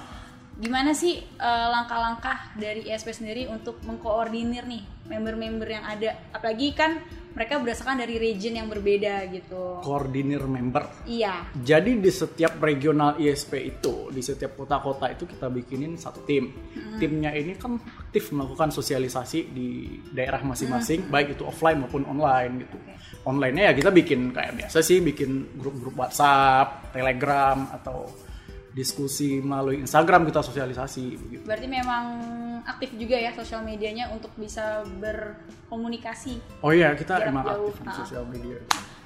Gimana 0.59 0.91
sih 0.91 1.17
eh, 1.23 1.67
langkah-langkah 1.71 2.53
dari 2.59 2.85
ISP 2.85 3.15
sendiri 3.15 3.47
untuk 3.49 3.79
mengkoordinir 3.87 4.67
nih 4.69 4.83
member-member 5.09 5.69
yang 5.71 5.85
ada? 5.87 6.29
Apalagi 6.35 6.77
kan 6.77 6.99
mereka 7.33 7.61
berdasarkan 7.61 8.01
dari 8.01 8.15
region 8.17 8.57
yang 8.57 8.67
berbeda 8.67 9.29
gitu. 9.29 9.79
koordinir 9.85 10.41
member 10.49 11.05
Iya. 11.05 11.45
Jadi 11.53 12.01
di 12.01 12.11
setiap 12.11 12.57
regional 12.61 13.17
ISP 13.21 13.77
itu, 13.77 14.09
di 14.09 14.21
setiap 14.21 14.57
kota-kota 14.57 15.09
itu 15.13 15.29
kita 15.29 15.47
bikinin 15.49 15.95
satu 15.95 16.25
tim. 16.25 16.49
Timnya 16.97 17.31
ini 17.33 17.55
kan 17.55 17.77
aktif 17.77 18.33
melakukan 18.33 18.73
sosialisasi 18.73 19.39
di 19.53 19.99
daerah 20.11 20.41
masing-masing, 20.41 21.07
baik 21.13 21.37
itu 21.37 21.43
offline 21.45 21.85
maupun 21.85 22.03
online 22.09 22.65
gitu. 22.65 22.77
Online-nya 23.25 23.63
ya 23.69 23.73
kita 23.77 23.89
bikin 23.93 24.33
kayak 24.33 24.57
biasa 24.65 24.79
sih, 24.81 24.99
bikin 25.03 25.59
grup-grup 25.59 25.95
WhatsApp, 25.97 26.93
Telegram 26.93 27.69
atau 27.73 28.28
diskusi 28.79 29.43
melalui 29.43 29.83
Instagram 29.83 30.23
kita 30.23 30.39
sosialisasi 30.39 31.03
begitu. 31.19 31.43
Berarti 31.43 31.67
memang 31.67 32.03
aktif 32.63 32.95
juga 32.95 33.19
ya 33.19 33.35
sosial 33.35 33.67
medianya 33.67 34.07
untuk 34.07 34.31
bisa 34.39 34.87
berkomunikasi. 35.03 36.63
Oh 36.63 36.71
iya, 36.71 36.95
kita 36.95 37.27
emang 37.27 37.43
jauh, 37.43 37.75
aktif 37.75 37.83
di 37.83 37.89
ah. 37.91 37.97
sosial 37.99 38.23
media. 38.23 38.57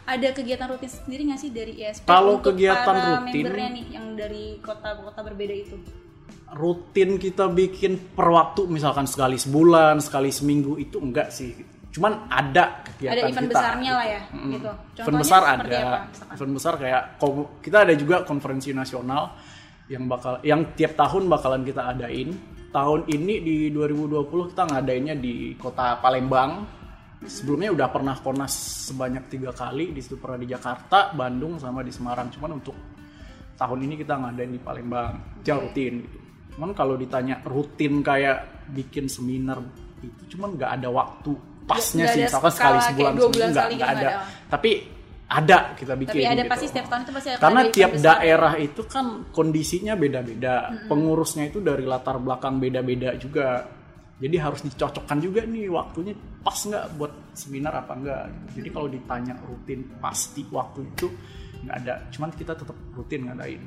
Ada 0.04 0.36
kegiatan 0.36 0.68
rutin 0.70 0.92
sendiri 0.92 1.22
nggak 1.26 1.40
sih 1.42 1.50
dari 1.50 1.74
ISP 1.80 2.06
Kalau 2.06 2.38
untuk 2.38 2.54
kegiatan 2.54 2.86
para 2.86 3.02
rutin- 3.24 3.50
membernya 3.50 3.70
nih 3.72 3.86
yang 3.98 4.06
dari 4.14 4.62
kota-kota 4.62 5.20
berbeda 5.26 5.56
itu? 5.58 5.78
rutin 6.54 7.18
kita 7.18 7.50
bikin 7.50 8.14
per 8.14 8.30
waktu 8.30 8.70
misalkan 8.70 9.10
sekali 9.10 9.42
sebulan, 9.42 9.98
sekali 9.98 10.30
seminggu 10.30 10.78
itu 10.78 11.02
enggak 11.02 11.34
sih. 11.34 11.50
cuman 11.94 12.26
ada 12.26 12.82
kegiatan 12.90 13.14
Ada 13.14 13.22
event 13.30 13.46
kita 13.46 13.54
besarnya 13.54 13.92
lah 13.94 14.08
ya, 14.10 14.22
Mm-mm. 14.34 14.50
gitu. 14.58 14.70
event 14.98 15.18
besar 15.22 15.42
ada 15.46 15.62
apa, 15.62 16.00
misalkan? 16.10 16.34
event 16.34 16.54
besar 16.58 16.74
kayak 16.82 17.04
kita 17.62 17.78
ada 17.86 17.94
juga 17.94 18.16
konferensi 18.26 18.70
nasional 18.74 19.24
yang 19.92 20.08
bakal 20.08 20.40
yang 20.44 20.72
tiap 20.78 20.96
tahun 20.96 21.28
bakalan 21.28 21.64
kita 21.68 21.92
adain. 21.92 22.32
Tahun 22.74 23.06
ini 23.06 23.36
di 23.46 23.58
2020 23.70 24.50
kita 24.56 24.64
ngadainnya 24.66 25.16
di 25.18 25.54
kota 25.60 26.02
Palembang. 26.02 26.82
Sebelumnya 27.24 27.72
udah 27.72 27.88
pernah 27.88 28.16
konas 28.20 28.52
sebanyak 28.92 29.32
tiga 29.32 29.56
kali 29.56 29.96
di 29.96 30.04
situ 30.04 30.20
pernah 30.20 30.42
di 30.42 30.48
Jakarta 30.50 31.16
Bandung 31.16 31.56
sama 31.56 31.80
di 31.86 31.94
Semarang. 31.94 32.28
Cuman 32.34 32.60
untuk 32.60 32.76
tahun 33.56 33.80
ini 33.88 33.96
kita 34.02 34.20
ngadain 34.20 34.52
di 34.52 34.60
Palembang. 34.60 35.44
Jauh 35.46 35.70
rutin 35.70 36.04
gitu. 36.04 36.18
Cuman 36.58 36.74
kalau 36.74 36.98
ditanya 36.98 37.42
rutin 37.46 38.02
kayak 38.02 38.68
bikin 38.74 39.10
seminar 39.10 39.62
itu 40.04 40.36
cuman 40.36 40.58
nggak 40.58 40.72
ada 40.82 40.90
waktu. 40.90 41.32
Pasnya 41.64 42.04
Nggak 42.04 42.14
sih 42.14 42.22
misalkan 42.28 42.52
sekali 42.52 42.80
sebulan 42.92 43.14
dua 43.16 43.30
bulan 43.32 43.50
seminggu, 43.56 43.56
nggak 43.56 43.70
gitu, 43.72 43.86
ada. 43.88 44.04
ada. 44.04 44.10
tapi 44.52 44.72
ada 45.30 45.74
kita 45.74 45.94
bikin 45.98 46.20
Tapi 46.20 46.28
ada 46.28 46.44
gitu. 46.46 46.52
pasti 46.52 46.66
setiap 46.70 46.88
tahun 46.92 47.02
itu 47.08 47.12
pasti 47.16 47.30
karena 47.34 47.42
ada 47.42 47.50
event 47.64 47.74
tiap 47.74 47.92
besar. 47.96 48.06
daerah 48.06 48.54
itu 48.60 48.82
kan 48.86 49.06
kondisinya 49.34 49.94
beda-beda 49.98 50.54
pengurusnya 50.86 51.44
itu 51.50 51.58
dari 51.64 51.84
latar 51.88 52.20
belakang 52.20 52.60
beda-beda 52.60 53.16
juga 53.18 53.66
jadi 54.22 54.36
harus 54.40 54.62
dicocokkan 54.62 55.18
juga 55.20 55.42
nih 55.44 55.68
waktunya 55.74 56.14
pas 56.46 56.56
nggak 56.56 56.86
buat 57.00 57.14
seminar 57.34 57.74
apa 57.82 57.94
enggak 57.98 58.24
gitu. 58.30 58.52
jadi 58.62 58.70
kalau 58.76 58.88
ditanya 58.92 59.34
rutin 59.42 59.82
pasti 59.98 60.42
waktu 60.54 60.80
itu 60.86 61.08
nggak 61.66 61.76
ada 61.82 61.94
cuman 62.14 62.30
kita 62.36 62.54
tetap 62.54 62.78
rutin 62.94 63.22
ngadain 63.26 63.64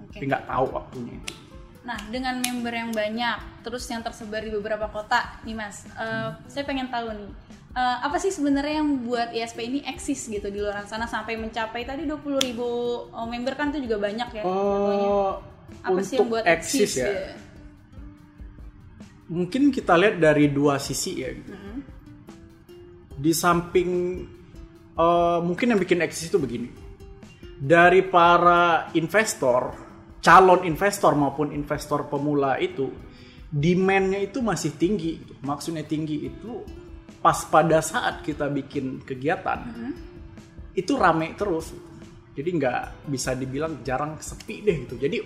Oke. 0.00 0.14
tapi 0.16 0.24
nggak 0.30 0.44
tahu 0.48 0.66
waktunya 0.72 1.14
itu 1.18 1.34
Nah, 1.80 1.96
dengan 2.12 2.36
member 2.44 2.76
yang 2.76 2.92
banyak, 2.92 3.64
terus 3.64 3.88
yang 3.88 4.04
tersebar 4.04 4.44
di 4.44 4.52
beberapa 4.52 4.84
kota, 4.92 5.40
nih 5.48 5.56
Mas, 5.56 5.88
eh, 5.96 6.28
saya 6.44 6.64
pengen 6.68 6.92
tahu 6.92 7.08
nih, 7.08 7.30
eh, 7.74 7.98
apa 8.02 8.16
sih 8.18 8.34
sebenarnya 8.34 8.82
yang 8.82 9.06
buat 9.06 9.30
ISP 9.30 9.58
ini 9.66 9.80
eksis 9.86 10.26
gitu 10.26 10.50
di 10.50 10.58
luar 10.58 10.86
sana 10.90 11.06
sampai 11.06 11.38
mencapai 11.38 11.86
tadi 11.86 12.06
20.000 12.06 12.46
ribu 12.46 12.68
oh, 13.10 13.26
member 13.26 13.54
kan 13.54 13.70
itu 13.70 13.86
juga 13.86 14.10
banyak 14.10 14.28
ya? 14.40 14.42
Oh, 14.42 15.38
Apa 15.86 16.02
sih 16.02 16.18
yang 16.18 16.26
untuk 16.26 16.40
buat 16.40 16.44
eksis 16.44 16.98
ya 16.98 17.06
gitu? 17.06 17.50
mungkin 19.30 19.70
kita 19.70 19.94
lihat 19.94 20.18
dari 20.18 20.50
dua 20.50 20.82
sisi 20.82 21.22
ya 21.22 21.30
gitu. 21.30 21.54
Mm-hmm. 21.54 21.78
Di 23.22 23.32
samping 23.32 23.90
eh, 24.98 25.38
mungkin 25.40 25.66
yang 25.72 25.80
bikin 25.80 26.02
eksis 26.02 26.28
itu 26.34 26.38
begini. 26.42 26.68
Dari 27.60 28.02
para 28.02 28.90
investor, 28.96 29.76
calon 30.18 30.66
investor 30.66 31.14
maupun 31.14 31.54
investor 31.54 32.10
pemula 32.10 32.58
itu 32.58 32.90
demand-nya 33.52 34.18
itu 34.26 34.42
masih 34.42 34.74
tinggi. 34.74 35.22
gitu. 35.22 35.32
Maksudnya 35.46 35.86
tinggi 35.86 36.26
itu 36.26 36.66
pas 37.20 37.36
pada 37.46 37.84
saat 37.84 38.24
kita 38.24 38.48
bikin 38.48 39.04
kegiatan 39.04 39.60
itu 40.72 40.92
rame 40.96 41.36
terus. 41.36 41.72
Jadi 42.30 42.50
nggak 42.56 43.10
bisa 43.10 43.36
dibilang 43.36 43.84
jarang 43.84 44.16
sepi 44.16 44.64
deh 44.64 44.76
gitu. 44.88 44.96
Jadi 44.96 45.18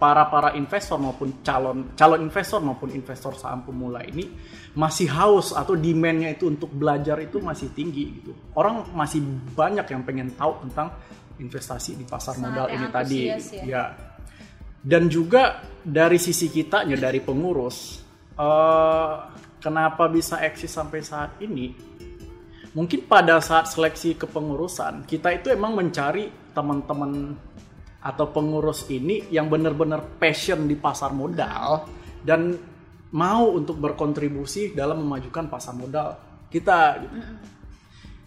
para 0.00 0.30
para 0.32 0.56
investor 0.56 0.96
maupun 0.96 1.44
calon 1.44 1.92
calon 1.92 2.24
investor 2.24 2.64
maupun 2.64 2.88
investor 2.96 3.36
saham 3.36 3.68
pemula 3.68 4.00
ini 4.00 4.32
masih 4.72 5.12
haus 5.12 5.52
atau 5.52 5.76
demandnya 5.76 6.32
itu 6.32 6.48
untuk 6.48 6.72
belajar 6.72 7.20
itu 7.20 7.42
masih 7.42 7.68
tinggi 7.76 8.22
gitu. 8.22 8.32
Orang 8.56 8.88
masih 8.96 9.20
banyak 9.52 9.84
yang 9.90 10.02
pengen 10.06 10.32
tahu 10.38 10.62
tentang 10.64 10.94
investasi 11.36 12.00
di 12.00 12.04
pasar 12.08 12.36
Sangat 12.36 12.48
modal 12.48 12.66
ini 12.72 12.86
tadi. 12.88 13.20
antusias 13.28 13.46
ya. 13.52 13.62
ya. 13.66 13.84
Dan 14.80 15.12
juga 15.12 15.60
dari 15.84 16.16
sisi 16.16 16.48
kitanya 16.48 16.96
dari 16.96 17.20
pengurus, 17.20 18.00
eh, 18.40 19.14
kenapa 19.60 20.08
bisa 20.08 20.40
eksis 20.40 20.72
sampai 20.72 21.04
saat 21.04 21.36
ini? 21.44 21.76
Mungkin 22.70 23.06
pada 23.06 23.38
saat 23.42 23.66
seleksi 23.68 24.14
kepengurusan 24.14 25.04
kita 25.04 25.34
itu 25.34 25.50
emang 25.50 25.74
mencari 25.74 26.30
teman-teman 26.54 27.34
atau 28.00 28.26
pengurus 28.32 28.88
ini 28.88 29.28
yang 29.28 29.52
benar-benar 29.52 30.16
passion 30.16 30.64
di 30.64 30.78
pasar 30.78 31.12
modal 31.12 31.84
dan 32.24 32.56
mau 33.12 33.52
untuk 33.52 33.76
berkontribusi 33.76 34.72
dalam 34.72 35.02
memajukan 35.04 35.50
pasar 35.50 35.74
modal 35.76 36.08
kita. 36.48 37.02
gitu. 37.02 37.18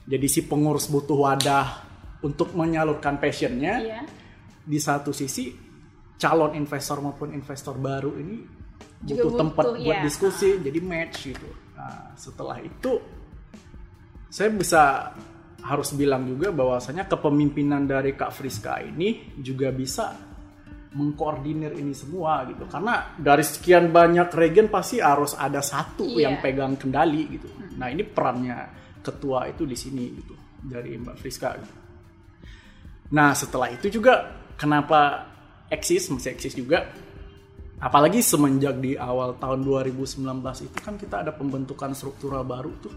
Jadi 0.03 0.27
si 0.27 0.43
pengurus 0.43 0.91
butuh 0.91 1.15
wadah 1.15 1.67
untuk 2.19 2.51
menyalurkan 2.51 3.17
passionnya 3.19 3.79
Iya. 3.79 4.01
di 4.63 4.79
satu 4.79 5.15
sisi 5.15 5.55
calon 6.19 6.55
investor 6.59 6.99
maupun 6.99 7.31
investor 7.31 7.75
baru 7.79 8.11
ini 8.19 8.62
Juga 9.03 9.27
butuh 9.27 9.39
tempat 9.39 9.63
butuh, 9.67 9.83
buat 9.83 9.98
ya. 10.00 10.03
diskusi 10.03 10.50
jadi 10.63 10.79
match 10.79 11.17
gitu 11.36 11.50
nah 11.75 12.15
setelah 12.15 12.57
itu 12.63 12.91
saya 14.29 14.50
bisa 14.50 15.12
harus 15.63 15.89
bilang 15.95 16.27
juga 16.27 16.51
bahwasanya 16.51 17.07
kepemimpinan 17.07 17.88
dari 17.88 18.15
Kak 18.15 18.31
Friska 18.31 18.83
ini 18.83 19.36
juga 19.39 19.72
bisa 19.72 20.12
mengkoordinir 20.93 21.74
ini 21.74 21.91
semua 21.91 22.45
gitu 22.45 22.69
karena 22.69 23.17
dari 23.17 23.41
sekian 23.41 23.89
banyak 23.89 24.29
regen 24.29 24.69
pasti 24.69 25.01
harus 25.01 25.33
ada 25.33 25.60
satu 25.63 26.05
Iya. 26.05 26.29
yang 26.29 26.36
pegang 26.39 26.74
kendali 26.77 27.24
gitu 27.33 27.50
nah 27.79 27.89
ini 27.89 28.05
perannya 28.05 28.57
ketua 29.01 29.50
itu 29.50 29.65
di 29.65 29.75
sini 29.75 30.05
gitu 30.15 30.36
dari 30.63 30.95
Mbak 30.95 31.15
Friska 31.19 31.50
gitu. 31.60 31.75
Nah 33.12 33.36
setelah 33.36 33.67
itu 33.67 33.91
juga 33.91 34.31
kenapa 34.55 35.27
eksis 35.67 36.07
masih 36.07 36.31
eksis 36.33 36.55
juga 36.55 36.88
apalagi 37.80 38.22
semenjak 38.22 38.77
di 38.77 38.94
awal 38.98 39.38
tahun 39.38 39.65
2019 39.65 40.22
itu 40.65 40.77
kan 40.82 40.96
kita 40.98 41.25
ada 41.25 41.32
pembentukan 41.34 41.94
struktural 41.96 42.46
baru 42.46 42.72
tuh. 42.82 42.94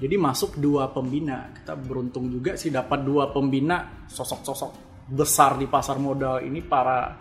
Jadi 0.00 0.16
masuk 0.16 0.56
dua 0.56 0.88
pembina. 0.88 1.52
Kita 1.52 1.76
beruntung 1.76 2.32
juga 2.32 2.56
sih 2.56 2.72
dapat 2.72 3.04
dua 3.04 3.28
pembina 3.28 4.08
sosok-sosok 4.08 4.72
besar 5.12 5.60
di 5.60 5.68
pasar 5.68 6.00
modal 6.00 6.40
ini 6.40 6.64
para 6.64 7.12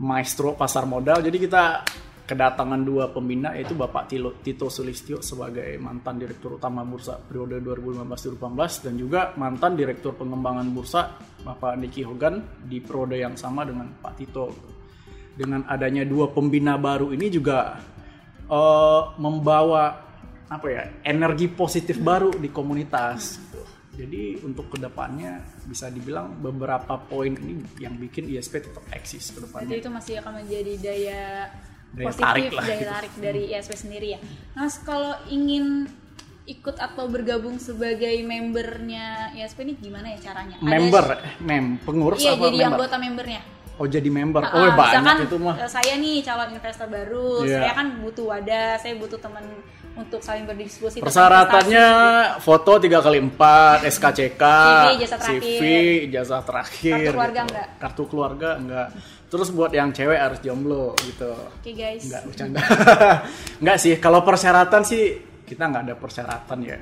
maestro 0.00 0.56
pasar 0.56 0.88
modal. 0.88 1.20
Jadi 1.20 1.36
kita 1.36 1.84
kedatangan 2.28 2.80
dua 2.84 3.08
pembina 3.08 3.56
yaitu 3.56 3.72
Bapak 3.72 4.12
Tilo- 4.12 4.36
Tito 4.44 4.68
Sulistyo 4.68 5.24
sebagai 5.24 5.80
mantan 5.80 6.20
direktur 6.20 6.60
utama 6.60 6.84
bursa 6.84 7.16
periode 7.16 7.64
2015-2018 7.64 8.84
dan 8.84 8.94
juga 9.00 9.20
mantan 9.40 9.72
direktur 9.72 10.12
pengembangan 10.12 10.68
bursa 10.68 11.16
Bapak 11.40 11.80
Niki 11.80 12.04
Hogan 12.04 12.64
di 12.68 12.84
periode 12.84 13.16
yang 13.16 13.32
sama 13.32 13.64
dengan 13.64 13.88
Pak 14.00 14.12
Tito. 14.20 14.76
Dengan 15.38 15.62
adanya 15.64 16.02
dua 16.02 16.26
pembina 16.28 16.74
baru 16.74 17.14
ini 17.14 17.30
juga 17.30 17.78
eh, 18.44 19.02
membawa 19.16 20.02
apa 20.48 20.66
ya 20.66 20.82
energi 21.04 21.46
positif 21.46 22.00
baru 22.00 22.34
di 22.34 22.48
komunitas. 22.48 23.38
gitu. 23.38 23.62
Jadi 23.94 24.22
untuk 24.40 24.70
ke 24.70 24.78
depannya 24.78 25.38
bisa 25.64 25.86
dibilang 25.88 26.30
beberapa 26.34 26.94
poin 27.00 27.34
ini 27.34 27.62
yang 27.78 27.94
bikin 27.94 28.26
ISP 28.26 28.62
tetap 28.62 28.82
eksis 28.90 29.30
ke 29.30 29.42
depannya. 29.42 29.66
Berarti 29.68 29.82
itu 29.82 29.90
masih 29.90 30.14
akan 30.18 30.32
menjadi 30.38 30.72
daya, 30.78 31.22
Daya 31.88 32.06
positif, 32.06 32.24
tarik 32.24 32.50
lah 32.52 32.64
daya 32.64 32.78
gitu. 32.78 32.88
tarik 32.88 33.12
dari 33.18 33.42
ISP 33.50 33.72
sendiri 33.74 34.08
ya. 34.08 34.20
Mas 34.54 34.78
kalau 34.78 35.18
ingin 35.26 35.90
ikut 36.46 36.78
atau 36.78 37.04
bergabung 37.06 37.58
sebagai 37.58 38.14
membernya 38.22 39.34
ISP 39.34 39.66
ini 39.66 39.74
gimana 39.76 40.14
ya 40.14 40.18
caranya? 40.24 40.56
Ada- 40.56 40.64
member, 40.64 41.04
mem, 41.40 41.66
pengurus 41.78 42.18
Iya 42.18 42.32
apa 42.32 42.44
jadi 42.44 42.56
member? 42.56 42.70
anggota 42.72 42.96
membernya. 42.96 43.42
Oh 43.78 43.86
jadi 43.86 44.10
member. 44.10 44.42
Nah, 44.42 44.50
oh 44.52 44.66
ah, 44.66 44.74
banyak 44.74 45.00
misalkan, 45.00 45.26
itu 45.30 45.36
mah. 45.38 45.54
eh, 45.56 45.70
Saya 45.70 45.92
nih 45.94 46.18
calon 46.20 46.50
investor 46.50 46.86
baru, 46.86 47.46
Iya. 47.46 47.58
saya 47.62 47.72
kan 47.72 47.86
butuh 48.02 48.24
wadah, 48.26 48.70
saya 48.74 48.94
butuh 48.98 49.18
teman 49.18 49.44
untuk 49.94 50.18
saling 50.18 50.44
berdiskusi. 50.44 50.98
Persyaratannya 50.98 51.86
foto 52.38 52.72
3 52.74 52.98
kali 52.98 53.18
4 53.20 53.86
SKCK, 53.86 54.42
CV, 54.42 54.86
ijazah 54.98 55.18
terakhir. 55.18 55.40
CV, 55.42 55.62
ijazah 56.06 56.42
terakhir. 56.42 56.94
Kartu 56.98 57.14
keluarga 57.14 57.38
gitu. 57.38 57.46
enggak? 57.46 57.66
Kartu 57.78 58.02
keluarga 58.06 58.48
enggak. 58.56 58.88
Terus 59.28 59.48
buat 59.52 59.70
yang 59.70 59.90
cewek 59.92 60.18
harus 60.18 60.38
jomblo 60.40 60.96
gitu. 61.04 61.30
Oke 61.30 61.70
guys. 61.72 62.02
Enggak 62.02 62.22
bercanda. 62.26 62.60
enggak 63.62 63.76
sih, 63.78 63.94
kalau 63.98 64.20
persyaratan 64.22 64.82
sih 64.82 65.02
kita 65.44 65.62
nggak 65.64 65.82
ada 65.86 65.94
persyaratan 65.94 66.58
ya. 66.62 66.78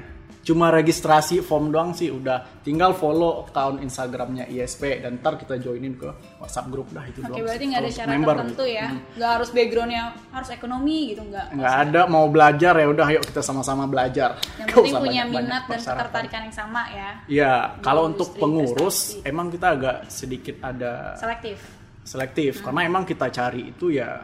Cuma 0.46 0.70
registrasi 0.70 1.42
form 1.42 1.68
doang 1.68 1.90
sih 1.90 2.06
udah. 2.06 2.62
Tinggal 2.62 2.94
follow 2.94 3.42
account 3.42 3.82
Instagramnya 3.82 4.46
ISP 4.46 5.02
dan 5.02 5.18
ntar 5.18 5.34
kita 5.34 5.58
joinin 5.58 5.92
ke 5.92 6.06
WhatsApp 6.38 6.70
grup 6.70 6.86
dah 6.88 7.02
itu 7.02 7.18
Oke 7.18 7.26
doang. 7.28 7.42
berarti 7.42 7.58
sih. 7.58 7.66
nggak 7.66 7.80
ada 7.80 7.90
syarat 7.90 8.10
member 8.12 8.34
tertentu 8.36 8.64
ya, 8.64 8.86
Hmm. 8.86 9.00
nggak 9.12 9.30
harus 9.32 9.48
backgroundnya 9.50 10.02
harus 10.30 10.50
ekonomi 10.50 10.98
gitu 11.10 11.22
nggak. 11.24 11.46
nggak 11.52 11.74
ada 11.82 12.00
mau 12.06 12.26
belajar 12.26 12.72
ya 12.72 12.86
udah 12.86 13.06
yuk 13.10 13.22
kita 13.24 13.40
sama-sama 13.40 13.84
belajar 13.84 14.38
Yang 14.56 14.68
penting 14.72 14.94
punya 14.94 14.94
banyak-banyak 15.26 15.26
minat 15.42 15.50
dan 15.58 15.70
persyaratan. 15.72 15.98
ketertarikan 16.00 16.40
yang 16.40 16.54
sama 16.54 16.82
ya, 16.88 17.08
ya 17.26 17.52
kalau 17.80 18.02
untuk 18.06 18.28
pengurus 18.32 18.96
investasi. 19.12 19.26
emang 19.26 19.46
kita 19.50 19.66
agak 19.68 19.96
sedikit 20.06 20.56
ada 20.60 20.92
selektif. 21.16 21.58
selektif 22.00 22.52
Hmm. 22.56 22.64
karena 22.64 22.80
emang 22.86 23.02
kita 23.02 23.26
cari 23.28 23.62
itu 23.66 23.90
ya 23.90 24.22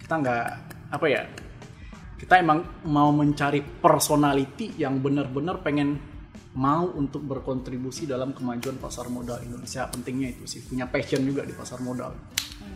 kita 0.00 0.14
nggak 0.16 0.46
apa 0.90 1.06
ya 1.06 1.22
kita 2.20 2.36
emang 2.36 2.84
mau 2.84 3.08
mencari 3.16 3.64
personality 3.64 4.76
yang 4.76 5.00
benar-benar 5.00 5.64
pengen 5.64 5.96
mau 6.60 6.84
untuk 6.92 7.24
berkontribusi 7.24 8.04
dalam 8.04 8.36
kemajuan 8.36 8.76
pasar 8.76 9.08
modal 9.08 9.40
Indonesia 9.40 9.88
pentingnya 9.88 10.36
itu 10.36 10.44
sih 10.44 10.60
punya 10.66 10.84
passion 10.84 11.24
juga 11.24 11.46
di 11.46 11.54
pasar 11.56 11.80
modal 11.80 12.12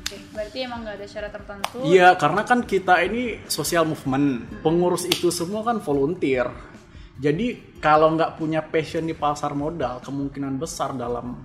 Oke, 0.04 0.16
berarti 0.32 0.58
emang 0.64 0.84
nggak 0.84 0.96
ada 1.00 1.08
syarat 1.08 1.32
tertentu. 1.32 1.80
Iya, 1.84 2.16
karena 2.16 2.42
kan 2.44 2.64
kita 2.64 3.00
ini 3.04 3.40
social 3.48 3.88
movement. 3.88 4.60
Pengurus 4.60 5.04
itu 5.08 5.28
semua 5.32 5.64
kan 5.64 5.80
volunteer. 5.80 6.48
Jadi 7.16 7.78
kalau 7.80 8.12
nggak 8.12 8.36
punya 8.36 8.60
passion 8.64 9.08
di 9.08 9.16
pasar 9.16 9.56
modal, 9.56 10.04
kemungkinan 10.04 10.60
besar 10.60 10.92
dalam 10.92 11.40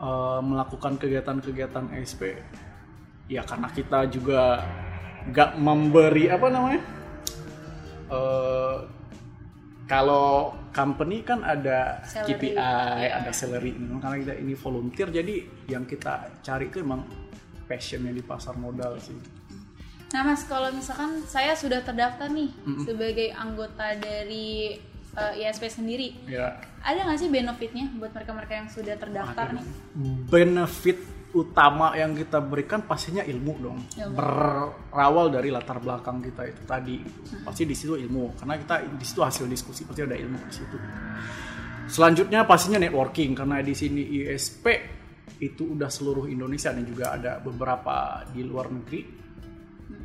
uh, 0.00 0.40
melakukan 0.42 0.98
kegiatan-kegiatan 0.98 1.92
ESP, 1.98 2.22
ya 3.30 3.46
karena 3.46 3.68
kita 3.70 4.10
juga 4.10 4.64
nggak 5.24 5.50
memberi 5.56 6.26
apa 6.26 6.46
namanya, 6.48 6.80
uh, 8.08 8.76
kalau 9.84 10.56
company 10.70 11.20
kan 11.20 11.42
ada 11.42 12.00
Salary. 12.02 12.32
KPI, 12.32 12.56
Iya. 12.56 13.10
ada 13.18 13.30
salary, 13.30 13.70
karena 13.98 14.16
kita 14.18 14.34
ini 14.34 14.54
volunteer, 14.54 15.08
jadi 15.10 15.34
yang 15.66 15.84
kita 15.84 16.12
cari 16.40 16.66
itu 16.66 16.80
emang 16.80 17.04
passionnya 17.62 18.10
di 18.10 18.20
pasar 18.20 18.56
modal 18.56 18.96
sih. 18.96 19.16
Nah 20.10 20.22
mas, 20.22 20.44
kalau 20.44 20.68
misalkan 20.70 21.24
saya 21.24 21.52
sudah 21.52 21.80
terdaftar 21.80 22.28
nih 22.28 22.52
sebagai 22.82 23.32
anggota 23.32 23.96
dari 23.96 24.76
eh, 25.12 25.42
ISP 25.42 25.68
sendiri, 25.68 26.16
Ya. 26.24 26.56
ada 26.80 27.04
nggak 27.04 27.18
sih 27.18 27.28
benefitnya 27.28 27.84
buat 27.92 28.10
mereka-mereka 28.10 28.54
yang 28.54 28.68
sudah 28.68 28.96
terdaftar 28.96 29.52
nih? 29.52 29.64
benefit 30.26 30.96
utama 31.32 31.96
yang 31.96 32.12
kita 32.12 32.38
berikan 32.38 32.84
pastinya 32.84 33.24
ilmu 33.24 33.52
dong 33.56 33.78
Ilmu. 33.96 34.14
berawal 34.14 35.32
dari 35.32 35.48
latar 35.48 35.80
belakang 35.80 36.20
kita 36.20 36.44
itu 36.44 36.62
tadi 36.62 36.96
pasti 37.40 37.64
di 37.64 37.72
situ 37.72 37.96
ilmu 37.96 38.36
karena 38.36 38.54
kita 38.56 38.74
di 38.84 39.04
situ 39.04 39.20
hasil 39.20 39.48
diskusi 39.48 39.82
pasti 39.82 40.04
ada 40.04 40.12
ilmu 40.12 40.38
di 40.38 40.52
situ 40.52 40.76
selanjutnya 41.88 42.44
pastinya 42.44 42.78
networking 42.78 43.32
karena 43.32 43.60
di 43.60 43.72
sini 43.72 44.02
ISP 44.22 44.64
itu 45.40 45.74
udah 45.74 45.88
seluruh 45.88 46.28
Indonesia 46.28 46.70
dan 46.70 46.84
juga 46.84 47.16
ada 47.16 47.40
beberapa 47.40 48.22
di 48.30 48.44
luar 48.44 48.70
negeri 48.70 49.24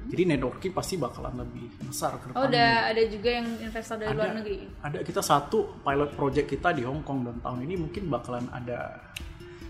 jadi 0.07 0.23
networking 0.23 0.71
pasti 0.71 0.95
bakalan 0.95 1.43
lebih 1.43 1.67
besar 1.83 2.15
ke 2.17 2.31
Oh 2.31 2.47
depannya. 2.47 2.47
udah 2.47 2.71
ada 2.95 3.03
juga 3.11 3.29
yang 3.29 3.47
investor 3.59 3.95
dari 3.99 4.15
luar 4.15 4.31
Ada. 4.31 4.37
negeri. 4.39 4.55
ada 4.79 4.97
kita 5.03 5.21
satu 5.21 5.83
pilot 5.83 6.11
project 6.15 6.47
kita 6.47 6.71
di 6.71 6.87
Hong 6.87 7.03
Kong 7.03 7.27
dan 7.27 7.37
tahun 7.43 7.67
ini 7.67 7.75
mungkin 7.77 8.07
bakalan 8.07 8.47
ada 8.49 9.06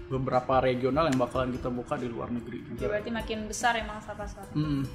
beberapa 0.08 0.64
regional 0.64 1.12
yang 1.12 1.20
bakalan 1.20 1.52
kita 1.52 1.68
buka 1.68 2.00
di 2.00 2.08
luar 2.08 2.32
negeri 2.32 2.64
juga. 2.64 2.88
berarti 2.88 3.12
makin 3.12 3.40
besar 3.48 3.76
emang 3.76 4.00
pasar. 4.00 4.48
Hmm. 4.56 4.88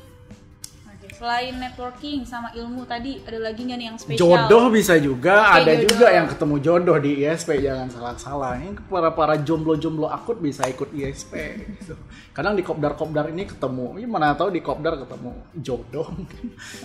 Oke, 0.89 1.19
selain 1.19 1.59
networking 1.59 2.23
sama 2.23 2.55
ilmu 2.55 2.87
tadi, 2.87 3.19
ada 3.27 3.43
lagi 3.43 3.67
nggak 3.67 3.79
nih 3.79 3.87
yang 3.91 3.99
spesial? 3.99 4.23
Jodoh 4.23 4.71
bisa 4.71 4.95
juga, 5.03 5.35
Oke, 5.51 5.67
ada 5.67 5.73
jodoh. 5.75 5.89
juga 5.91 6.07
yang 6.15 6.27
ketemu 6.31 6.57
jodoh 6.63 6.97
di 7.03 7.11
ISP 7.27 7.49
jangan 7.59 7.89
salah-salah. 7.91 8.53
Ini 8.63 8.71
para 8.87 9.11
para 9.11 9.35
jomblo-jomblo 9.35 10.07
akut 10.07 10.39
bisa 10.39 10.63
ikut 10.71 10.95
ISP. 10.95 11.35
gitu. 11.75 11.99
Kadang 12.31 12.55
di 12.55 12.63
kopdar-kopdar 12.63 13.35
ini 13.35 13.51
ketemu, 13.51 13.99
ini 13.99 14.07
mana 14.07 14.33
tahu 14.39 14.55
di 14.55 14.63
kopdar 14.63 14.95
ketemu 14.95 15.31
jodoh. 15.59 16.07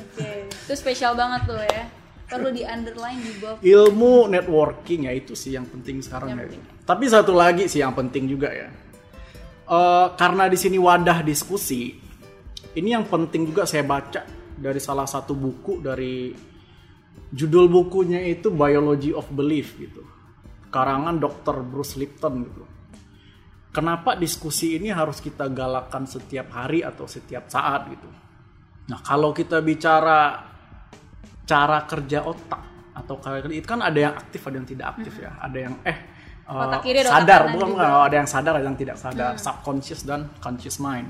Oke, 0.01 0.49
itu 0.49 0.73
spesial 0.73 1.13
banget 1.13 1.45
tuh 1.45 1.61
ya. 1.61 1.85
Perlu 2.27 2.51
di 2.51 2.63
underline 2.67 3.19
di 3.23 3.33
bawah. 3.39 3.59
Ilmu 3.63 4.27
networking 4.27 5.07
ya 5.07 5.13
itu 5.15 5.31
sih 5.31 5.55
yang 5.55 5.63
penting 5.63 6.03
sekarang 6.03 6.35
Yang 6.35 6.37
ya. 6.37 6.43
penting. 6.43 6.61
Tapi 6.83 7.05
satu 7.07 7.31
lagi 7.31 7.63
sih 7.71 7.79
yang 7.79 7.95
penting 7.95 8.27
juga 8.27 8.51
ya. 8.51 8.67
Eh, 9.67 10.07
karena 10.15 10.47
di 10.47 10.55
sini 10.59 10.79
wadah 10.79 11.23
diskusi, 11.23 11.91
ini 12.75 12.89
yang 12.91 13.07
penting 13.07 13.47
juga 13.47 13.67
saya 13.67 13.83
baca 13.83 14.23
dari 14.55 14.79
salah 14.79 15.07
satu 15.07 15.35
buku 15.35 15.83
dari 15.83 16.31
judul 17.27 17.67
bukunya 17.67 18.23
itu 18.23 18.47
Biology 18.47 19.11
of 19.11 19.27
Belief 19.31 19.75
gitu. 19.75 20.03
Karangan 20.71 21.19
Dr. 21.19 21.63
Bruce 21.63 21.95
Lipton 21.99 22.33
gitu. 22.47 22.63
Kenapa 23.71 24.15
diskusi 24.15 24.79
ini 24.79 24.87
harus 24.87 25.19
kita 25.19 25.51
galakkan 25.51 26.07
setiap 26.07 26.49
hari 26.55 26.81
atau 26.81 27.05
setiap 27.05 27.51
saat 27.51 27.91
gitu. 27.91 28.09
Nah, 28.87 28.99
kalau 29.03 29.35
kita 29.35 29.59
bicara 29.59 30.47
cara 31.47 31.87
kerja 31.87 32.27
otak 32.27 32.91
atau 32.91 33.15
kayak 33.23 33.47
itu 33.55 33.63
kan 33.63 33.79
ada 33.79 33.95
yang 33.97 34.13
aktif 34.19 34.43
ada 34.43 34.55
yang 34.59 34.67
tidak 34.67 34.87
aktif 34.99 35.13
ya. 35.23 35.31
Ada 35.39 35.57
yang 35.57 35.73
eh 35.87 35.97
uh, 36.51 36.63
Otak 36.67 36.81
kiri 36.83 36.99
dan 37.01 37.07
otak 37.07 37.17
sadar. 37.23 37.39
kanan 37.39 37.53
bukan 37.55 37.69
juga. 37.71 37.87
ada 38.03 38.15
yang 38.19 38.29
sadar 38.29 38.53
ada 38.59 38.67
yang 38.67 38.79
tidak 38.79 38.97
sadar. 38.99 39.31
Subconscious 39.39 40.01
dan 40.03 40.19
conscious 40.43 40.77
mind. 40.83 41.09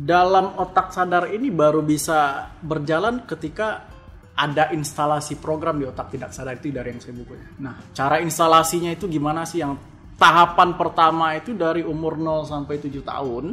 Dalam 0.00 0.56
otak 0.56 0.96
sadar 0.96 1.28
ini 1.28 1.52
baru 1.52 1.84
bisa 1.84 2.48
berjalan 2.64 3.28
ketika 3.28 3.84
ada 4.32 4.72
instalasi 4.72 5.36
program 5.36 5.76
di 5.76 5.84
otak 5.84 6.16
tidak 6.16 6.32
sadar. 6.32 6.56
Itu 6.56 6.72
dari 6.72 6.88
yang 6.96 7.00
saya 7.04 7.12
bukunya. 7.12 7.46
Nah, 7.60 7.74
cara 7.92 8.16
instalasinya 8.24 8.88
itu 8.88 9.04
gimana 9.12 9.44
sih? 9.44 9.60
Yang 9.60 9.76
tahapan 10.16 10.80
pertama 10.80 11.36
itu 11.36 11.52
dari 11.52 11.84
umur 11.84 12.16
0 12.16 12.48
sampai 12.48 12.80
7 12.80 13.04
tahun. 13.04 13.44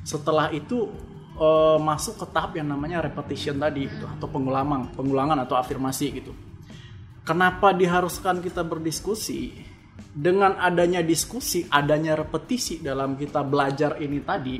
Setelah 0.00 0.48
itu 0.56 0.88
eh, 1.36 1.78
masuk 1.78 2.24
ke 2.24 2.26
tahap 2.32 2.56
yang 2.56 2.72
namanya 2.72 3.04
repetition 3.04 3.60
tadi 3.60 3.86
gitu 3.86 4.08
atau 4.08 4.26
pengulangan, 4.26 4.92
pengulangan 4.96 5.38
atau 5.44 5.60
afirmasi 5.60 6.06
gitu. 6.16 6.32
Kenapa 7.26 7.74
diharuskan 7.74 8.40
kita 8.40 8.62
berdiskusi? 8.62 9.52
Dengan 10.16 10.56
adanya 10.56 11.04
diskusi, 11.04 11.68
adanya 11.68 12.16
repetisi 12.16 12.80
dalam 12.80 13.20
kita 13.20 13.44
belajar 13.44 14.00
ini 14.00 14.24
tadi, 14.24 14.56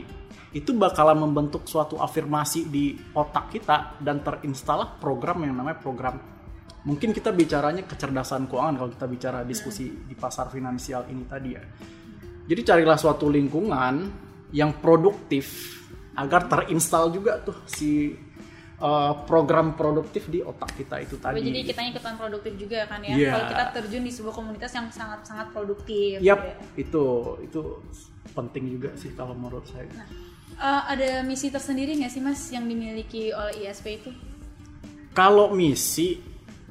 itu 0.53 0.77
bakalan 0.77 1.17
membentuk 1.17 1.65
suatu 1.65 1.97
afirmasi 1.97 2.69
di 2.69 2.93
otak 3.17 3.57
kita 3.57 3.97
dan 4.05 4.21
terinstalah 4.21 5.01
program 5.01 5.49
yang 5.49 5.57
namanya 5.57 5.81
program 5.81 6.37
mungkin 6.87 7.11
kita 7.11 7.35
bicaranya 7.35 7.83
kecerdasan 7.85 8.47
keuangan 8.47 8.79
kalau 8.79 8.91
kita 8.95 9.07
bicara 9.11 9.39
diskusi 9.43 9.91
di 9.91 10.15
pasar 10.15 10.49
finansial 10.49 11.11
ini 11.11 11.27
tadi 11.27 11.51
ya. 11.51 11.63
Jadi 12.47 12.63
carilah 12.63 12.95
suatu 12.95 13.27
lingkungan 13.27 13.95
yang 14.55 14.79
produktif 14.79 15.75
agar 16.17 16.49
terinstal 16.49 17.13
juga 17.13 17.39
tuh 17.45 17.57
si 17.69 18.17
uh, 18.81 19.15
program 19.25 19.77
produktif 19.77 20.29
di 20.29 20.41
otak 20.41 20.73
kita 20.77 20.97
itu 21.05 21.17
tadi. 21.21 21.45
Jadi 21.45 21.61
kita 21.69 21.81
ikutan 21.93 22.15
produktif 22.17 22.53
juga 22.57 22.89
kan 22.89 23.01
ya. 23.05 23.15
Iya. 23.17 23.31
Kalau 23.33 23.47
kita 23.53 23.65
terjun 23.77 24.03
di 24.05 24.13
sebuah 24.13 24.35
komunitas 24.35 24.73
yang 24.73 24.89
sangat-sangat 24.89 25.53
produktif. 25.53 26.21
Yap, 26.21 26.41
gitu 26.41 26.49
ya. 26.49 26.81
itu 26.81 27.05
itu 27.47 27.61
penting 28.33 28.65
juga 28.73 28.91
sih 28.97 29.13
kalau 29.15 29.37
menurut 29.37 29.65
saya. 29.69 29.89
Eh, 30.57 30.83
ada 30.89 31.21
misi 31.21 31.53
tersendiri 31.53 32.01
nggak 32.01 32.13
sih 32.13 32.23
mas 32.25 32.41
yang 32.49 32.65
dimiliki 32.65 33.29
oleh 33.33 33.69
ISP 33.69 34.01
itu? 34.01 34.11
Kalau 35.13 35.53
misi, 35.53 36.21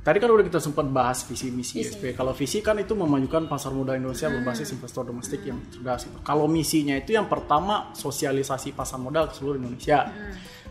tadi 0.05 0.21
kan 0.21 0.29
udah 0.29 0.45
kita 0.45 0.61
sempat 0.61 0.85
bahas 0.85 1.25
visi 1.25 1.49
misi. 1.49 1.81
ISP. 1.81 2.13
Kalau 2.13 2.37
visi 2.37 2.61
kan 2.61 2.77
itu 2.77 2.93
memajukan 2.93 3.49
pasar 3.49 3.73
modal 3.73 3.97
Indonesia 3.97 4.29
berbasis 4.29 4.69
investor 4.77 5.09
domestik 5.09 5.41
yang 5.41 5.57
cerdas. 5.73 6.05
Kalau 6.21 6.45
misinya 6.45 6.93
itu 6.93 7.17
yang 7.17 7.25
pertama 7.25 7.89
sosialisasi 7.97 8.77
pasar 8.77 9.01
modal 9.01 9.33
ke 9.33 9.41
seluruh 9.41 9.57
Indonesia. 9.57 10.05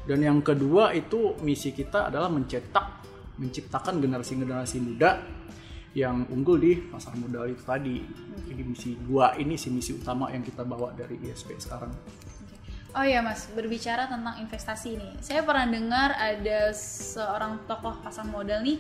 Dan 0.06 0.22
yang 0.22 0.38
kedua 0.44 0.94
itu 0.94 1.34
misi 1.42 1.74
kita 1.74 2.12
adalah 2.12 2.30
mencetak, 2.30 3.02
menciptakan 3.40 3.98
generasi-generasi 3.98 4.78
muda 4.78 5.18
yang 5.98 6.28
unggul 6.30 6.60
di 6.60 6.78
pasar 6.78 7.18
modal 7.18 7.50
itu 7.50 7.64
tadi. 7.66 7.98
Jadi 8.46 8.62
misi 8.62 8.94
dua 8.94 9.34
ini 9.34 9.58
sih 9.58 9.74
misi 9.74 9.98
utama 9.98 10.30
yang 10.30 10.46
kita 10.46 10.62
bawa 10.62 10.94
dari 10.94 11.18
ISP 11.18 11.58
sekarang. 11.58 11.90
Oh 12.94 13.02
iya 13.02 13.18
mas, 13.26 13.50
berbicara 13.50 14.06
tentang 14.06 14.38
investasi 14.38 14.94
nih, 14.94 15.18
saya 15.18 15.42
pernah 15.42 15.66
dengar 15.66 16.14
ada 16.14 16.70
seorang 16.70 17.66
tokoh 17.66 17.98
pasar 17.98 18.22
modal 18.22 18.62
nih, 18.62 18.78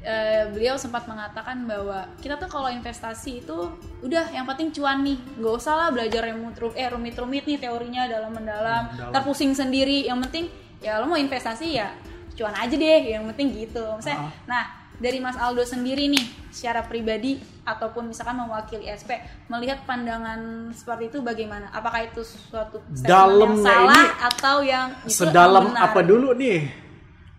eh, 0.00 0.48
beliau 0.48 0.74
sempat 0.74 1.04
mengatakan 1.04 1.64
bahwa 1.64 2.08
kita 2.18 2.34
tuh 2.34 2.48
kalau 2.48 2.68
investasi 2.68 3.40
itu 3.40 3.58
udah 4.00 4.30
yang 4.30 4.44
penting 4.44 4.72
cuan 4.72 5.00
nih, 5.00 5.20
nggak 5.36 5.54
usah 5.54 5.74
lah 5.76 5.88
belajar 5.90 6.24
yang 6.24 6.40
rumit, 6.40 6.74
eh 6.74 6.88
rumit-rumit 6.88 7.44
nih 7.44 7.58
teorinya 7.58 8.06
dalam 8.06 8.32
mendalam, 8.32 8.82
Dalam. 8.90 9.12
terpusing 9.12 9.52
sendiri, 9.52 10.04
yang 10.04 10.16
penting 10.20 10.48
ya 10.80 10.96
lo 10.96 11.04
mau 11.04 11.16
investasi 11.16 11.76
ya 11.76 11.92
cuan 12.32 12.56
aja 12.56 12.72
deh, 12.72 13.12
yang 13.12 13.28
penting 13.28 13.52
gitu. 13.54 13.84
Misalnya, 14.00 14.20
Ah. 14.20 14.32
nah 14.48 14.64
dari 14.96 15.16
Mas 15.16 15.36
Aldo 15.36 15.60
sendiri 15.62 16.08
nih, 16.08 16.24
secara 16.48 16.80
pribadi 16.80 17.36
ataupun 17.62 18.08
misalkan 18.08 18.36
mewakili 18.36 18.88
SP, 18.88 19.16
melihat 19.46 19.84
pandangan 19.84 20.40
seperti 20.72 21.08
itu 21.08 21.18
bagaimana? 21.20 21.68
Apakah 21.70 22.04
itu 22.04 22.24
suatu 22.24 22.80
statement 22.90 23.04
yang 23.04 23.08
Dalamnya 23.08 23.64
salah 23.64 23.92
ini 23.92 24.04
atau 24.24 24.56
yang 24.60 24.86
sedalam 25.04 25.64
benar? 25.68 25.84
apa 25.86 26.00
dulu 26.00 26.32
nih? 26.32 26.60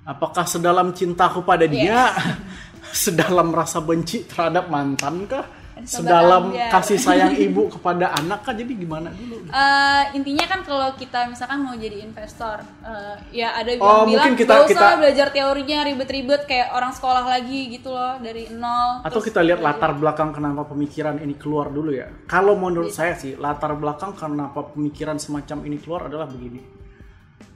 Apakah 0.02 0.45
sedalam 0.45 0.89
cintaku 0.91 1.41
pada 1.41 1.65
dia? 1.65 2.10
sedalam 2.91 3.49
rasa 3.51 3.80
benci 3.80 4.23
terhadap 4.23 4.67
mantan 4.67 5.25
kah? 5.25 5.45
Sedalam 5.82 6.54
kasih 6.69 6.93
sayang 6.95 7.34
ibu 7.49 7.65
kepada 7.67 8.13
anak 8.13 8.45
kah? 8.45 8.54
Jadi 8.54 8.77
gimana 8.77 9.10
dulu? 9.10 9.49
Eh, 9.49 10.04
intinya 10.13 10.45
kan 10.45 10.62
kalau 10.62 10.93
kita 10.93 11.25
misalkan 11.25 11.58
mau 11.58 11.73
jadi 11.73 12.06
investor, 12.06 12.62
eh, 12.86 13.15
ya 13.34 13.58
ada 13.58 13.65
yang 13.65 13.82
Oh, 13.82 14.06
bilang 14.06 14.30
mungkin 14.30 14.34
kita- 14.38 14.54
"Nggak 14.54 14.67
usah 14.67 14.73
kita- 14.77 14.99
belajar 14.99 15.27
teorinya 15.34 15.80
ribet-ribet 15.82 16.41
kayak 16.45 16.69
orang 16.71 16.93
sekolah 16.93 17.25
lagi 17.25 17.71
gitu 17.71 17.89
loh 17.89 18.21
dari 18.21 18.54
nol. 18.54 19.01
Atau 19.01 19.17
terus 19.17 19.34
kita 19.34 19.41
lihat 19.41 19.58
belajar." 19.58 19.73
latar 19.82 19.91
belakang 19.97 20.30
kenapa 20.32 20.62
pemikiran 20.69 21.15
ini 21.17 21.34
keluar 21.34 21.73
dulu 21.73 21.89
ya. 21.89 22.13
Kalau 22.30 22.54
menurut 22.54 22.93
saya 22.93 23.17
sih 23.17 23.34
latar 23.34 23.73
belakang 23.73 24.13
kenapa 24.13 24.62
pemikiran 24.69 25.17
semacam 25.17 25.65
ini 25.65 25.82
keluar 25.82 26.06
adalah 26.06 26.30
begini. 26.30 26.62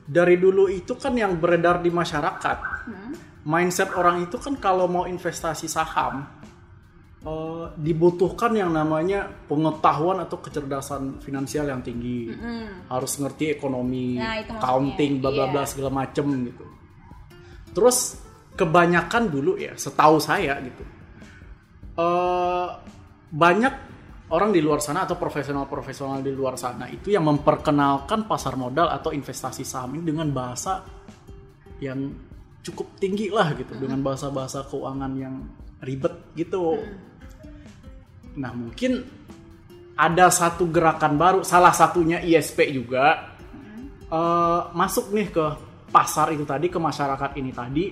Dari 0.01 0.37
dulu 0.37 0.65
itu 0.65 0.97
kan 0.97 1.13
yang 1.13 1.37
beredar 1.37 1.77
di 1.77 1.89
masyarakat, 1.89 2.57
mindset 3.45 3.93
orang 3.93 4.25
itu 4.25 4.41
kan 4.41 4.57
kalau 4.57 4.89
mau 4.89 5.05
investasi 5.05 5.69
saham 5.69 6.25
eh, 7.25 7.65
dibutuhkan 7.77 8.53
yang 8.53 8.69
namanya 8.69 9.25
pengetahuan 9.45 10.21
atau 10.21 10.37
kecerdasan 10.37 11.21
finansial 11.21 11.65
yang 11.65 11.81
tinggi. 11.81 12.29
Harus 12.85 13.17
ngerti 13.17 13.49
ekonomi, 13.49 14.17
Nah, 14.17 14.41
accounting, 14.45 15.21
bla 15.21 15.29
bla 15.33 15.45
bla 15.49 15.61
Iya. 15.65 15.69
segala 15.69 15.89
macem 15.93 16.25
gitu. 16.45 16.65
Terus 17.73 18.21
kebanyakan 18.53 19.23
dulu 19.27 19.57
ya, 19.57 19.73
setahu 19.75 20.21
saya 20.21 20.55
gitu, 20.63 20.83
eh, 21.97 22.67
banyak 23.35 23.73
orang 24.31 24.49
di 24.49 24.61
luar 24.63 24.79
sana 24.81 25.05
atau 25.05 25.19
profesional-profesional 25.19 26.23
di 26.23 26.33
luar 26.33 26.57
sana 26.57 26.89
itu 26.89 27.13
yang 27.13 27.27
memperkenalkan 27.27 28.25
pasar 28.25 28.57
modal 28.57 28.89
atau 28.89 29.13
investasi 29.13 29.61
saham 29.61 29.97
ini 29.99 30.03
dengan 30.07 30.31
bahasa 30.31 30.81
yang 31.83 32.09
cukup 32.65 32.97
tinggi 32.97 33.29
lah 33.29 33.53
gitu, 33.53 33.77
dengan 33.77 34.01
bahasa-bahasa 34.01 34.65
keuangan 34.65 35.13
yang 35.13 35.45
ribet 35.85 36.33
gitu. 36.33 36.81
Nah 38.35 38.51
mungkin 38.57 39.05
ada 39.95 40.27
satu 40.27 40.67
gerakan 40.67 41.15
baru, 41.15 41.39
salah 41.45 41.71
satunya 41.71 42.19
ISP 42.19 42.73
juga. 42.73 43.37
Eh, 44.05 44.61
masuk 44.75 45.13
nih 45.15 45.29
ke 45.31 45.45
pasar 45.93 46.33
itu 46.35 46.43
tadi, 46.43 46.67
ke 46.67 46.81
masyarakat 46.81 47.31
ini 47.39 47.51
tadi, 47.55 47.85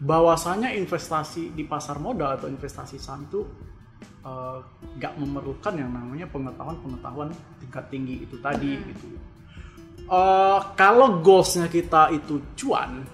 bahwasanya 0.00 0.72
investasi 0.74 1.52
di 1.52 1.62
pasar 1.68 2.00
modal 2.00 2.34
atau 2.34 2.48
investasi 2.48 2.96
saham 2.96 3.28
itu 3.28 3.44
eh, 4.24 4.58
nggak 4.98 5.14
memerlukan 5.18 5.74
yang 5.76 5.90
namanya 5.92 6.26
pengetahuan-pengetahuan 6.30 7.30
tingkat 7.60 7.84
tinggi 7.92 8.24
itu 8.24 8.36
tadi 8.40 8.72
gitu. 8.80 9.06
Eh, 10.02 10.60
kalau 10.74 11.22
goalsnya 11.22 11.70
kita 11.70 12.10
itu 12.10 12.42
cuan, 12.58 13.06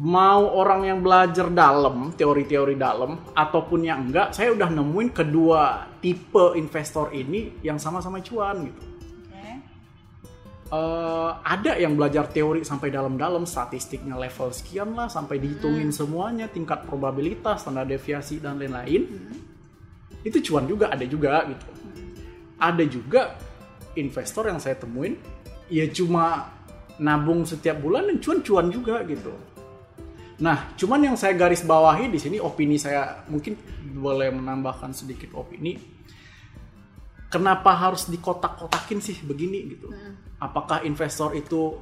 mau 0.00 0.56
orang 0.56 0.88
yang 0.88 0.98
belajar 1.04 1.52
dalam 1.52 2.16
teori-teori 2.16 2.72
dalam 2.72 3.20
ataupun 3.36 3.84
yang 3.84 4.08
enggak 4.08 4.32
saya 4.32 4.56
udah 4.56 4.72
nemuin 4.72 5.12
kedua 5.12 5.92
tipe 6.00 6.56
investor 6.56 7.12
ini 7.12 7.60
yang 7.60 7.76
sama-sama 7.76 8.24
cuan 8.24 8.64
gitu. 8.64 8.80
Oke. 8.80 9.44
Eh, 10.72 11.30
ada 11.44 11.76
yang 11.76 12.00
belajar 12.00 12.32
teori 12.32 12.64
sampai 12.64 12.88
dalam-dalam 12.88 13.44
statistiknya 13.44 14.16
level 14.16 14.48
sekian 14.56 14.96
lah 14.96 15.12
sampai 15.12 15.36
dihitungin 15.36 15.92
semuanya 15.92 16.48
tingkat 16.48 16.88
probabilitas 16.88 17.68
tanda 17.68 17.84
deviasi 17.84 18.40
dan 18.40 18.56
lain-lain. 18.56 19.04
Itu 20.24 20.40
cuan 20.40 20.64
juga 20.64 20.88
ada 20.88 21.04
juga 21.04 21.44
gitu. 21.44 21.68
Ada 22.56 22.84
juga 22.88 23.36
investor 24.00 24.48
yang 24.48 24.56
saya 24.56 24.80
temuin 24.80 25.20
ya 25.68 25.84
cuma 25.92 26.56
nabung 26.96 27.44
setiap 27.44 27.80
bulan 27.84 28.08
dan 28.08 28.16
cuan-cuan 28.20 28.68
juga 28.72 29.00
gitu 29.04 29.32
Nah, 30.40 30.72
cuman 30.72 31.12
yang 31.12 31.16
saya 31.20 31.36
garis 31.36 31.60
bawahi 31.60 32.08
di 32.08 32.16
sini 32.16 32.40
opini 32.40 32.80
saya 32.80 33.28
mungkin 33.28 33.60
boleh 33.92 34.32
menambahkan 34.32 34.96
sedikit 34.96 35.36
opini. 35.36 35.76
Kenapa 37.30 37.76
harus 37.76 38.08
dikotak-kotakin 38.08 38.98
sih 39.04 39.20
begini 39.22 39.58
gitu? 39.68 39.92
Apakah 40.40 40.82
investor 40.82 41.36
itu 41.36 41.78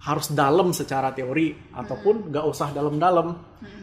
harus 0.00 0.30
dalam 0.32 0.70
secara 0.70 1.12
teori 1.12 1.52
ataupun 1.74 2.30
nggak 2.30 2.46
usah 2.48 2.70
dalam-dalam? 2.70 3.34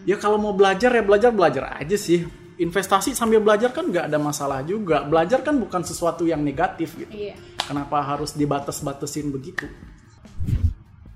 Ya 0.08 0.16
kalau 0.18 0.40
mau 0.40 0.56
belajar 0.56 0.90
ya 0.90 1.04
belajar 1.04 1.36
belajar 1.36 1.78
aja 1.78 1.98
sih. 2.00 2.26
Investasi 2.62 3.14
sambil 3.18 3.42
belajar 3.44 3.76
kan 3.76 3.92
nggak 3.92 4.08
ada 4.10 4.18
masalah 4.18 4.64
juga. 4.64 5.04
Belajar 5.04 5.44
kan 5.44 5.60
bukan 5.60 5.84
sesuatu 5.84 6.24
yang 6.26 6.42
negatif 6.42 6.96
gitu. 6.96 7.14
Iya. 7.14 7.36
Kenapa 7.62 8.02
harus 8.02 8.34
dibatas-batasin 8.34 9.30
begitu? 9.30 9.68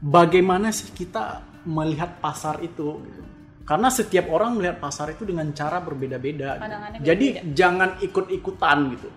Bagaimana 0.02 0.70
sih 0.70 0.94
kita 0.94 1.55
melihat 1.66 2.22
pasar 2.22 2.62
itu? 2.62 3.02
gitu? 3.04 3.22
Karena 3.66 3.90
setiap 3.90 4.30
orang 4.30 4.62
melihat 4.62 4.78
pasar 4.78 5.10
itu 5.10 5.26
dengan 5.26 5.50
cara 5.52 5.82
berbeda-beda. 5.82 6.62
gitu. 7.02 7.06
Jadi 7.10 7.28
jangan 7.58 7.90
ikut-ikutan 7.98 8.78
gitu. 8.94 9.10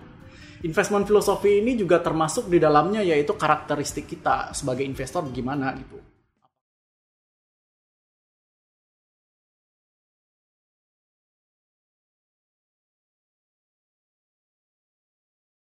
Investment 0.59 1.07
filosofi 1.07 1.63
ini 1.63 1.77
juga 1.77 2.03
termasuk 2.03 2.51
di 2.51 2.59
dalamnya 2.59 2.99
yaitu 2.99 3.31
karakteristik 3.37 4.09
kita 4.09 4.51
sebagai 4.51 4.83
investor 4.83 5.23
gimana 5.31 5.71
gitu. 5.77 6.08